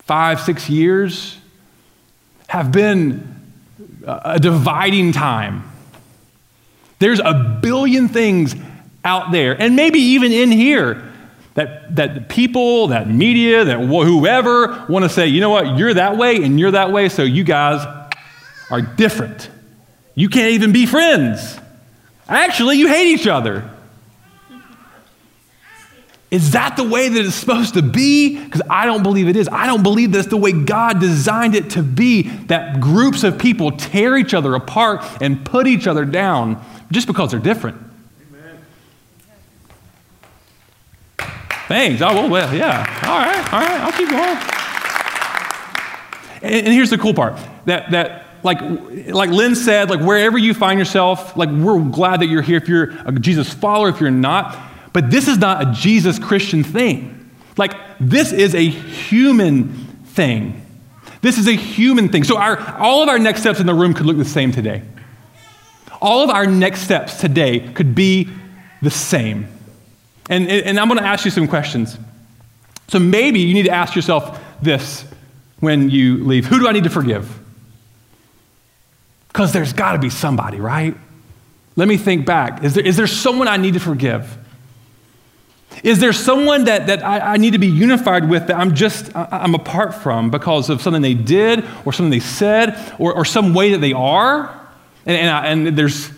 five, 0.00 0.40
six 0.40 0.68
years 0.68 1.38
have 2.48 2.72
been 2.72 3.40
a 4.06 4.38
dividing 4.40 5.12
time. 5.12 5.70
There's 6.98 7.20
a 7.20 7.58
billion 7.60 8.08
things 8.08 8.54
out 9.04 9.32
there, 9.32 9.60
and 9.60 9.76
maybe 9.76 9.98
even 9.98 10.32
in 10.32 10.50
here, 10.50 11.12
that, 11.54 11.94
that 11.96 12.28
people, 12.28 12.88
that 12.88 13.08
media, 13.08 13.64
that 13.64 13.78
whoever 13.78 14.84
want 14.88 15.04
to 15.04 15.08
say, 15.08 15.28
you 15.28 15.40
know 15.40 15.50
what, 15.50 15.78
you're 15.78 15.94
that 15.94 16.16
way 16.16 16.42
and 16.42 16.58
you're 16.58 16.72
that 16.72 16.90
way, 16.90 17.08
so 17.08 17.22
you 17.22 17.44
guys 17.44 17.86
are 18.70 18.82
different. 18.82 19.50
You 20.14 20.28
can't 20.28 20.52
even 20.52 20.72
be 20.72 20.86
friends. 20.86 21.58
Actually, 22.28 22.76
you 22.76 22.88
hate 22.88 23.06
each 23.06 23.26
other. 23.26 23.70
Is 26.30 26.50
that 26.52 26.76
the 26.76 26.82
way 26.82 27.08
that 27.08 27.24
it's 27.24 27.36
supposed 27.36 27.74
to 27.74 27.82
be? 27.82 28.42
Because 28.42 28.62
I 28.68 28.86
don't 28.86 29.04
believe 29.04 29.28
it 29.28 29.36
is. 29.36 29.48
I 29.52 29.66
don't 29.66 29.84
believe 29.84 30.10
that's 30.10 30.26
the 30.26 30.36
way 30.36 30.50
God 30.50 30.98
designed 30.98 31.54
it 31.54 31.70
to 31.70 31.82
be, 31.84 32.22
that 32.22 32.80
groups 32.80 33.22
of 33.22 33.38
people 33.38 33.70
tear 33.70 34.16
each 34.16 34.34
other 34.34 34.56
apart 34.56 35.04
and 35.20 35.44
put 35.46 35.68
each 35.68 35.86
other 35.86 36.04
down 36.04 36.60
just 36.90 37.06
because 37.06 37.30
they're 37.30 37.38
different. 37.38 37.80
Thanks. 41.68 42.02
Oh, 42.02 42.14
well, 42.14 42.28
well, 42.28 42.54
yeah. 42.54 42.78
All 43.06 43.18
right, 43.18 43.52
all 43.52 43.60
right, 43.60 43.80
I'll 43.80 43.92
keep 43.92 44.10
going. 44.10 44.38
And, 46.42 46.66
and 46.66 46.74
here's 46.74 46.90
the 46.90 46.98
cool 46.98 47.14
part 47.14 47.38
that, 47.64 47.90
that 47.92 48.26
like, 48.42 48.60
like 48.60 49.30
Lynn 49.30 49.54
said, 49.54 49.88
like 49.90 50.00
wherever 50.00 50.36
you 50.36 50.52
find 50.54 50.78
yourself, 50.78 51.36
like 51.36 51.48
we're 51.48 51.80
glad 51.90 52.20
that 52.20 52.26
you're 52.26 52.42
here 52.42 52.58
if 52.58 52.68
you're 52.68 52.90
a 53.06 53.12
Jesus 53.12 53.52
follower, 53.52 53.88
if 53.88 54.00
you're 54.00 54.10
not 54.10 54.72
but 54.94 55.10
this 55.10 55.26
is 55.26 55.38
not 55.38 55.60
a 55.60 55.72
Jesus 55.72 56.18
Christian 56.18 56.62
thing. 56.62 57.28
Like, 57.58 57.74
this 58.00 58.32
is 58.32 58.54
a 58.54 58.64
human 58.64 59.74
thing. 60.06 60.64
This 61.20 61.36
is 61.36 61.48
a 61.48 61.56
human 61.56 62.08
thing. 62.08 62.22
So, 62.24 62.38
our, 62.38 62.58
all 62.78 63.02
of 63.02 63.08
our 63.08 63.18
next 63.18 63.40
steps 63.40 63.60
in 63.60 63.66
the 63.66 63.74
room 63.74 63.92
could 63.92 64.06
look 64.06 64.16
the 64.16 64.24
same 64.24 64.52
today. 64.52 64.82
All 66.00 66.22
of 66.22 66.30
our 66.30 66.46
next 66.46 66.82
steps 66.82 67.20
today 67.20 67.72
could 67.74 67.94
be 67.94 68.28
the 68.82 68.90
same. 68.90 69.48
And, 70.28 70.48
and 70.48 70.80
I'm 70.80 70.88
going 70.88 71.00
to 71.00 71.06
ask 71.06 71.24
you 71.24 71.30
some 71.30 71.48
questions. 71.48 71.96
So, 72.88 72.98
maybe 72.98 73.40
you 73.40 73.54
need 73.54 73.64
to 73.64 73.72
ask 73.72 73.94
yourself 73.94 74.40
this 74.62 75.04
when 75.60 75.90
you 75.90 76.24
leave 76.24 76.46
Who 76.46 76.58
do 76.58 76.68
I 76.68 76.72
need 76.72 76.84
to 76.84 76.90
forgive? 76.90 77.38
Because 79.28 79.52
there's 79.52 79.72
got 79.72 79.92
to 79.92 79.98
be 79.98 80.10
somebody, 80.10 80.60
right? 80.60 80.96
Let 81.76 81.88
me 81.88 81.96
think 81.96 82.24
back. 82.24 82.62
Is 82.62 82.74
there, 82.74 82.86
is 82.86 82.96
there 82.96 83.06
someone 83.06 83.48
I 83.48 83.56
need 83.56 83.74
to 83.74 83.80
forgive? 83.80 84.38
Is 85.82 85.98
there 85.98 86.12
someone 86.12 86.64
that, 86.64 86.86
that 86.86 87.04
I, 87.04 87.34
I, 87.34 87.36
need 87.36 87.54
to 87.54 87.58
be 87.58 87.66
unified 87.66 88.28
with 88.28 88.46
that 88.46 88.56
I'm 88.56 88.76
just, 88.76 89.10
I'm 89.16 89.56
apart 89.56 89.92
from 89.94 90.30
because 90.30 90.70
of 90.70 90.80
something 90.80 91.02
they 91.02 91.14
did 91.14 91.64
or 91.84 91.92
something 91.92 92.10
they 92.10 92.20
said 92.20 92.94
or, 93.00 93.12
or 93.12 93.24
some 93.24 93.54
way 93.54 93.72
that 93.72 93.80
they 93.80 93.92
are? 93.92 94.48
And, 95.04 95.16
and, 95.16 95.30
I, 95.30 95.46
and 95.46 95.76
there's, 95.76 96.10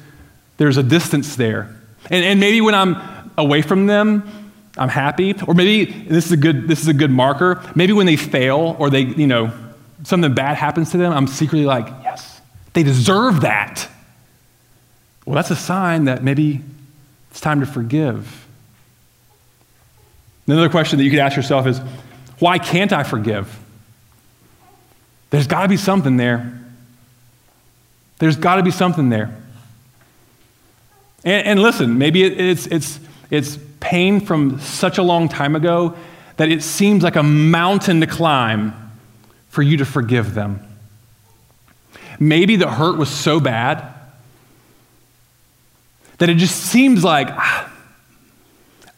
there's 0.59 0.77
a 0.77 0.83
distance 0.83 1.37
there. 1.37 1.75
And, 2.11 2.23
and 2.23 2.39
maybe 2.39 2.61
when 2.61 2.75
I'm 2.75 2.97
away 3.39 3.63
from 3.63 3.87
them, 3.87 4.53
I'm 4.77 4.89
happy. 4.89 5.35
Or 5.47 5.55
maybe, 5.55 5.91
this 5.91 6.27
is 6.27 6.33
a 6.33 6.37
good, 6.37 6.69
this 6.69 6.81
is 6.81 6.89
a 6.89 6.95
good 6.95 7.11
marker, 7.11 7.63
maybe 7.75 7.93
when 7.93 8.07
they 8.07 8.17
fail 8.17 8.77
or 8.79 8.91
they, 8.91 9.03
you 9.03 9.27
know, 9.27 9.53
something 10.03 10.35
bad 10.35 10.57
happens 10.57 10.91
to 10.91 10.99
them, 10.99 11.13
I'm 11.13 11.27
secretly 11.27 11.67
like, 11.67 11.87
yes, 12.03 12.41
they 12.75 12.83
deserve 12.83 13.41
that. 13.41 13.89
Well, 15.25 15.35
that's 15.35 15.51
a 15.51 15.57
sign 15.57 16.05
that 16.05 16.23
maybe 16.23 16.61
it's 17.31 17.41
time 17.41 17.61
to 17.61 17.67
forgive. 17.67 18.47
Another 20.47 20.69
question 20.69 20.99
that 20.99 21.05
you 21.05 21.11
could 21.11 21.19
ask 21.19 21.37
yourself 21.37 21.67
is 21.67 21.81
why 22.39 22.59
can't 22.59 22.93
I 22.93 23.03
forgive? 23.03 23.59
There's 25.31 25.47
got 25.47 25.63
to 25.63 25.69
be 25.69 25.77
something 25.77 26.17
there. 26.17 26.61
There's 28.19 28.37
got 28.37 28.57
to 28.57 28.63
be 28.63 28.71
something 28.71 29.09
there. 29.09 29.37
And, 31.25 31.47
and 31.47 31.63
listen, 31.63 31.99
maybe 31.99 32.23
it, 32.23 32.41
it's, 32.41 32.67
it's, 32.67 33.01
it's 33.31 33.59
pain 33.81 34.21
from 34.21 34.61
such 34.61 34.99
a 34.99 35.03
long 35.03 35.29
time 35.29 35.57
ago 35.57 35.97
that 36.37 36.51
it 36.51 36.63
seems 36.63 37.03
like 37.03 37.17
a 37.17 37.23
mountain 37.23 38.01
to 38.01 38.07
climb 38.07 38.75
for 39.49 39.63
you 39.63 39.79
to 39.79 39.85
forgive 39.85 40.35
them. 40.35 40.61
Maybe 42.19 42.57
the 42.57 42.71
hurt 42.71 42.99
was 42.99 43.09
so 43.09 43.41
bad 43.41 43.93
that 46.19 46.29
it 46.29 46.37
just 46.37 46.57
seems 46.57 47.05
like, 47.05 47.29
ah, 47.31 47.73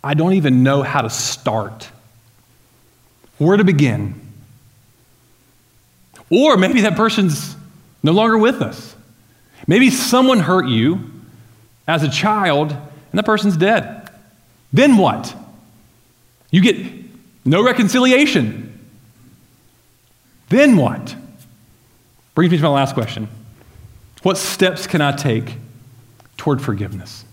I 0.03 0.15
don't 0.15 0.35
even 0.35 0.63
know 0.63 0.83
how 0.83 1.03
to 1.03 1.11
start, 1.11 1.89
where 3.39 3.57
to 3.57 3.65
begin. 3.65 4.21
Or 6.31 6.57
maybe 6.57 6.83
that 6.83 6.97
person's 6.97 7.57
no 8.03 8.13
longer 8.13 8.39
with 8.39 8.63
us. 8.63 8.95
Maybe 9.67 9.91
someone 9.91 10.41
hurt 10.41 10.67
you 10.67 11.11
as 11.87 12.03
a 12.03 12.09
child 12.09 12.71
and 12.73 13.19
that 13.19 13.25
person's 13.25 13.57
dead. 13.57 13.98
Then 14.73 14.97
what? 14.97 15.35
You 16.51 16.61
get 16.61 16.77
no 17.45 17.63
reconciliation. 17.65 18.65
Then 20.49 20.77
what? 20.77 21.15
Brings 22.35 22.51
me 22.51 22.59
to 22.59 22.63
my 22.63 22.71
last 22.71 22.95
question. 22.95 23.29
What 24.23 24.37
steps 24.37 24.87
can 24.87 25.01
I 25.01 25.13
take 25.13 25.57
toward 26.37 26.63
forgiveness? 26.63 27.25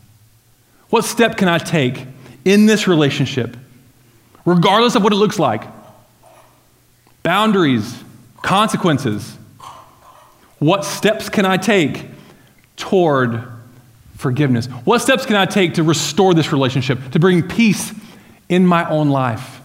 What 0.89 1.03
step 1.03 1.37
can 1.37 1.47
I 1.47 1.57
take 1.57 2.05
in 2.45 2.67
this 2.67 2.87
relationship, 2.87 3.57
regardless 4.45 4.95
of 4.95 5.03
what 5.03 5.11
it 5.11 5.17
looks 5.17 5.39
like 5.39 5.63
boundaries, 7.25 8.03
consequences. 8.43 9.35
What 10.59 10.85
steps 10.85 11.27
can 11.27 11.43
I 11.43 11.57
take 11.57 12.05
toward 12.77 13.43
forgiveness? 14.15 14.67
What 14.67 14.99
steps 14.99 15.25
can 15.25 15.35
I 15.35 15.45
take 15.45 15.75
to 15.75 15.83
restore 15.83 16.33
this 16.33 16.51
relationship, 16.51 17.11
to 17.11 17.19
bring 17.19 17.47
peace 17.47 17.93
in 18.49 18.65
my 18.65 18.89
own 18.89 19.09
life? 19.09 19.61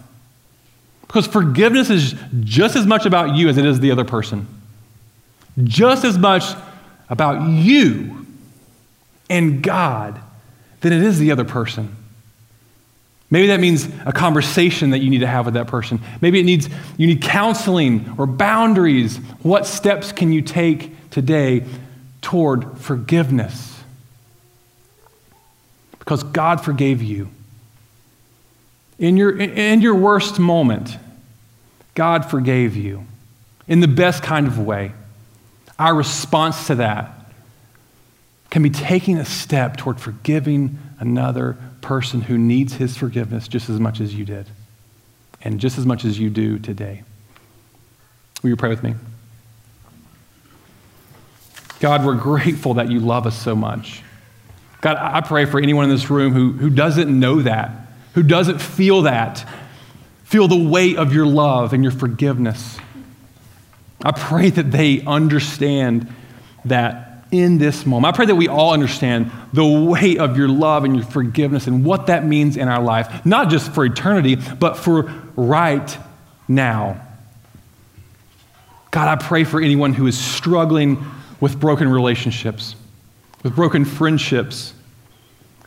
Because 1.07 1.27
forgiveness 1.27 1.89
is 1.89 2.15
just 2.39 2.75
as 2.75 2.85
much 2.85 3.05
about 3.05 3.35
you 3.35 3.49
as 3.49 3.57
it 3.57 3.65
is 3.65 3.79
the 3.79 3.91
other 3.91 4.05
person. 4.05 4.47
Just 5.63 6.05
as 6.05 6.17
much 6.17 6.43
about 7.09 7.49
you 7.49 8.25
and 9.29 9.61
God 9.61 10.19
than 10.79 10.93
it 10.93 11.03
is 11.03 11.19
the 11.19 11.31
other 11.31 11.43
person. 11.43 11.95
Maybe 13.29 13.47
that 13.47 13.61
means 13.61 13.87
a 14.05 14.11
conversation 14.11 14.89
that 14.89 14.99
you 14.99 15.09
need 15.09 15.19
to 15.19 15.27
have 15.27 15.45
with 15.45 15.53
that 15.53 15.67
person. 15.67 16.01
Maybe 16.19 16.39
it 16.39 16.43
needs 16.43 16.69
you 16.97 17.07
need 17.07 17.21
counseling 17.21 18.13
or 18.17 18.25
boundaries. 18.25 19.17
What 19.41 19.65
steps 19.65 20.11
can 20.11 20.33
you 20.33 20.41
take 20.41 21.09
today 21.11 21.65
toward 22.21 22.77
forgiveness? 22.77 23.70
Because 26.01 26.23
God 26.23 26.65
forgave 26.65 27.03
you. 27.03 27.29
In 28.97 29.17
your, 29.17 29.37
in 29.37 29.81
your 29.81 29.93
worst 29.93 30.39
moment, 30.39 30.97
God 31.93 32.25
forgave 32.25 32.75
you 32.75 33.05
in 33.67 33.81
the 33.81 33.87
best 33.87 34.23
kind 34.23 34.47
of 34.47 34.57
way. 34.57 34.93
Our 35.77 35.93
response 35.93 36.67
to 36.67 36.75
that 36.75 37.11
can 38.49 38.63
be 38.63 38.71
taking 38.71 39.17
a 39.17 39.25
step 39.25 39.77
toward 39.77 39.99
forgiving 39.99 40.79
another 40.99 41.55
person 41.81 42.21
who 42.21 42.37
needs 42.37 42.73
his 42.73 42.97
forgiveness 42.97 43.47
just 43.47 43.69
as 43.69 43.79
much 43.79 44.01
as 44.01 44.13
you 44.13 44.25
did, 44.25 44.47
and 45.43 45.59
just 45.59 45.77
as 45.77 45.85
much 45.85 46.03
as 46.03 46.19
you 46.19 46.31
do 46.31 46.57
today. 46.57 47.03
Will 48.41 48.49
you 48.49 48.55
pray 48.55 48.69
with 48.69 48.83
me? 48.83 48.95
God, 51.79 52.03
we're 52.03 52.15
grateful 52.15 52.73
that 52.75 52.91
you 52.91 52.99
love 52.99 53.27
us 53.27 53.39
so 53.39 53.55
much. 53.55 54.03
God, 54.81 54.97
I 54.97 55.21
pray 55.21 55.45
for 55.45 55.59
anyone 55.59 55.85
in 55.85 55.91
this 55.91 56.09
room 56.09 56.33
who, 56.33 56.51
who 56.53 56.69
doesn't 56.69 57.07
know 57.07 57.41
that, 57.43 57.71
who 58.13 58.23
doesn't 58.23 58.59
feel 58.59 59.03
that, 59.03 59.47
feel 60.23 60.47
the 60.47 60.57
weight 60.57 60.97
of 60.97 61.13
your 61.13 61.25
love 61.25 61.73
and 61.73 61.83
your 61.83 61.91
forgiveness. 61.91 62.77
I 64.03 64.11
pray 64.11 64.49
that 64.49 64.71
they 64.71 65.01
understand 65.01 66.11
that 66.65 67.25
in 67.31 67.59
this 67.59 67.85
moment. 67.85 68.13
I 68.13 68.15
pray 68.15 68.25
that 68.25 68.35
we 68.35 68.47
all 68.47 68.73
understand 68.73 69.31
the 69.53 69.65
weight 69.65 70.19
of 70.19 70.37
your 70.37 70.49
love 70.49 70.83
and 70.83 70.95
your 70.95 71.05
forgiveness 71.05 71.67
and 71.67 71.85
what 71.85 72.07
that 72.07 72.25
means 72.25 72.57
in 72.57 72.67
our 72.67 72.81
life, 72.81 73.25
not 73.25 73.49
just 73.49 73.71
for 73.73 73.85
eternity, 73.85 74.35
but 74.35 74.75
for 74.75 75.03
right 75.35 75.97
now. 76.47 77.01
God, 78.91 79.07
I 79.07 79.23
pray 79.23 79.45
for 79.45 79.61
anyone 79.61 79.93
who 79.93 80.07
is 80.07 80.17
struggling 80.17 81.05
with 81.39 81.59
broken 81.59 81.87
relationships, 81.87 82.75
with 83.43 83.55
broken 83.55 83.85
friendships, 83.85 84.73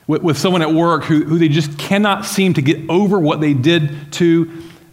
with, 0.07 0.23
with 0.23 0.39
someone 0.39 0.63
at 0.63 0.73
work 0.73 1.05
who, 1.05 1.25
who 1.25 1.39
they 1.39 1.49
just 1.49 1.79
cannot 1.79 2.25
seem 2.25 2.55
to 2.55 2.63
get 2.63 2.89
over 2.89 3.19
what 3.19 3.41
they 3.41 3.55
did 3.55 4.13
to 4.13 4.51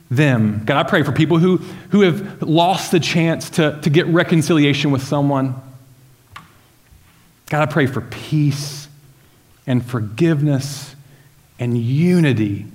them. 0.10 0.64
God, 0.66 0.78
I 0.86 0.90
pray 0.90 1.04
for 1.04 1.12
people 1.12 1.38
who, 1.38 1.58
who 1.90 2.02
have 2.02 2.42
lost 2.44 2.92
the 2.92 3.00
chance 3.00 3.50
to, 3.52 3.80
to 3.82 3.90
get 3.90 4.08
reconciliation 4.08 4.92
with 4.92 5.04
someone. 5.04 5.56
God, 7.50 7.62
I 7.68 7.72
pray 7.72 7.86
for 7.86 8.02
peace 8.02 8.88
and 9.68 9.86
forgiveness 9.86 10.96
and 11.60 11.78
unity, 11.78 12.66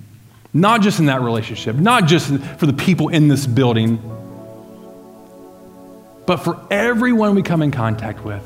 not 0.53 0.81
just 0.81 0.99
in 0.99 1.07
that 1.07 1.21
relationship, 1.21 1.75
not 1.75 2.05
just 2.05 2.33
for 2.57 2.65
the 2.65 2.73
people 2.73 3.09
in 3.09 3.27
this 3.27 3.45
building 3.45 3.99
but 6.27 6.37
for 6.37 6.61
everyone 6.69 7.33
we 7.35 7.41
come 7.41 7.63
in 7.63 7.71
contact 7.71 8.23
with, 8.23 8.43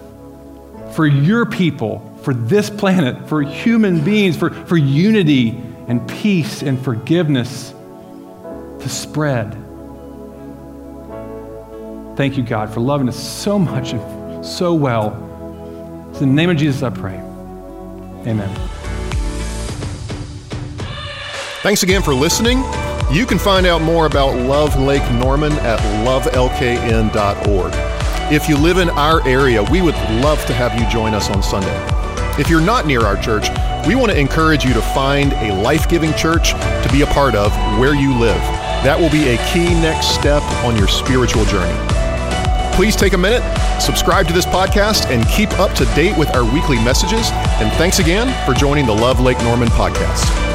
for 0.94 1.08
your 1.08 1.46
people, 1.46 2.00
for 2.24 2.34
this 2.34 2.70
planet, 2.70 3.28
for 3.28 3.42
human 3.42 4.04
beings, 4.04 4.38
for, 4.38 4.50
for 4.50 4.78
unity 4.78 5.50
and 5.88 6.08
peace 6.08 6.62
and 6.62 6.84
forgiveness 6.84 7.74
to 8.80 8.90
spread. 8.90 9.54
Thank 12.16 12.38
you, 12.38 12.44
God, 12.44 12.74
for 12.74 12.82
loving 12.82 13.10
us 13.10 13.18
so 13.18 13.58
much 13.58 13.94
and 13.94 14.46
so 14.46 14.74
well. 14.74 15.14
in 16.14 16.20
the 16.20 16.26
name 16.26 16.50
of 16.50 16.58
Jesus 16.58 16.84
I 16.84 16.90
pray. 16.90 17.16
Amen. 18.28 18.50
Thanks 21.62 21.84
again 21.84 22.02
for 22.02 22.14
listening. 22.14 22.64
You 23.12 23.26
can 23.26 23.38
find 23.38 23.66
out 23.66 23.82
more 23.82 24.06
about 24.06 24.36
Love 24.36 24.80
Lake 24.80 25.04
Norman 25.12 25.52
at 25.54 25.80
lovelkn.org. 26.06 27.91
If 28.32 28.48
you 28.48 28.58
live 28.58 28.78
in 28.78 28.90
our 28.92 29.22
area, 29.28 29.62
we 29.62 29.82
would 29.82 29.96
love 30.24 30.46
to 30.46 30.54
have 30.54 30.80
you 30.80 30.90
join 30.90 31.14
us 31.14 31.30
on 31.30 31.44
Sunday. 31.44 31.68
If 32.40 32.50
you're 32.50 32.62
not 32.62 32.86
near 32.86 33.02
our 33.02 33.22
church, 33.22 33.50
we 33.86 33.96
want 33.96 34.10
to 34.10 34.18
encourage 34.18 34.64
you 34.64 34.74
to 34.74 34.82
find 34.82 35.34
a 35.34 35.54
life 35.62 35.90
giving 35.90 36.14
church 36.14 36.52
to 36.52 36.90
be 36.94 37.02
a 37.02 37.08
part 37.08 37.36
of 37.36 37.52
where 37.78 37.94
you 37.94 38.18
live. 38.18 38.40
That 38.86 38.98
will 38.98 39.10
be 39.10 39.28
a 39.28 39.38
key 39.52 39.74
next 39.82 40.16
step 40.16 40.42
on 40.64 40.78
your 40.78 40.88
spiritual 40.88 41.44
journey. 41.44 41.78
Please 42.74 42.96
take 42.96 43.12
a 43.12 43.18
minute, 43.18 43.44
subscribe 43.82 44.28
to 44.28 44.34
this 44.34 44.46
podcast, 44.46 45.08
and 45.08 45.28
keep 45.28 45.52
up 45.60 45.76
to 45.76 45.84
date 45.94 46.18
with 46.18 46.34
our 46.34 46.46
weekly 46.46 46.78
messages. 46.78 47.30
And 47.60 47.70
thanks 47.74 48.00
again 48.00 48.34
for 48.46 48.58
joining 48.58 48.86
the 48.86 48.96
Love 48.96 49.20
Lake 49.20 49.40
Norman 49.40 49.68
podcast. 49.72 50.51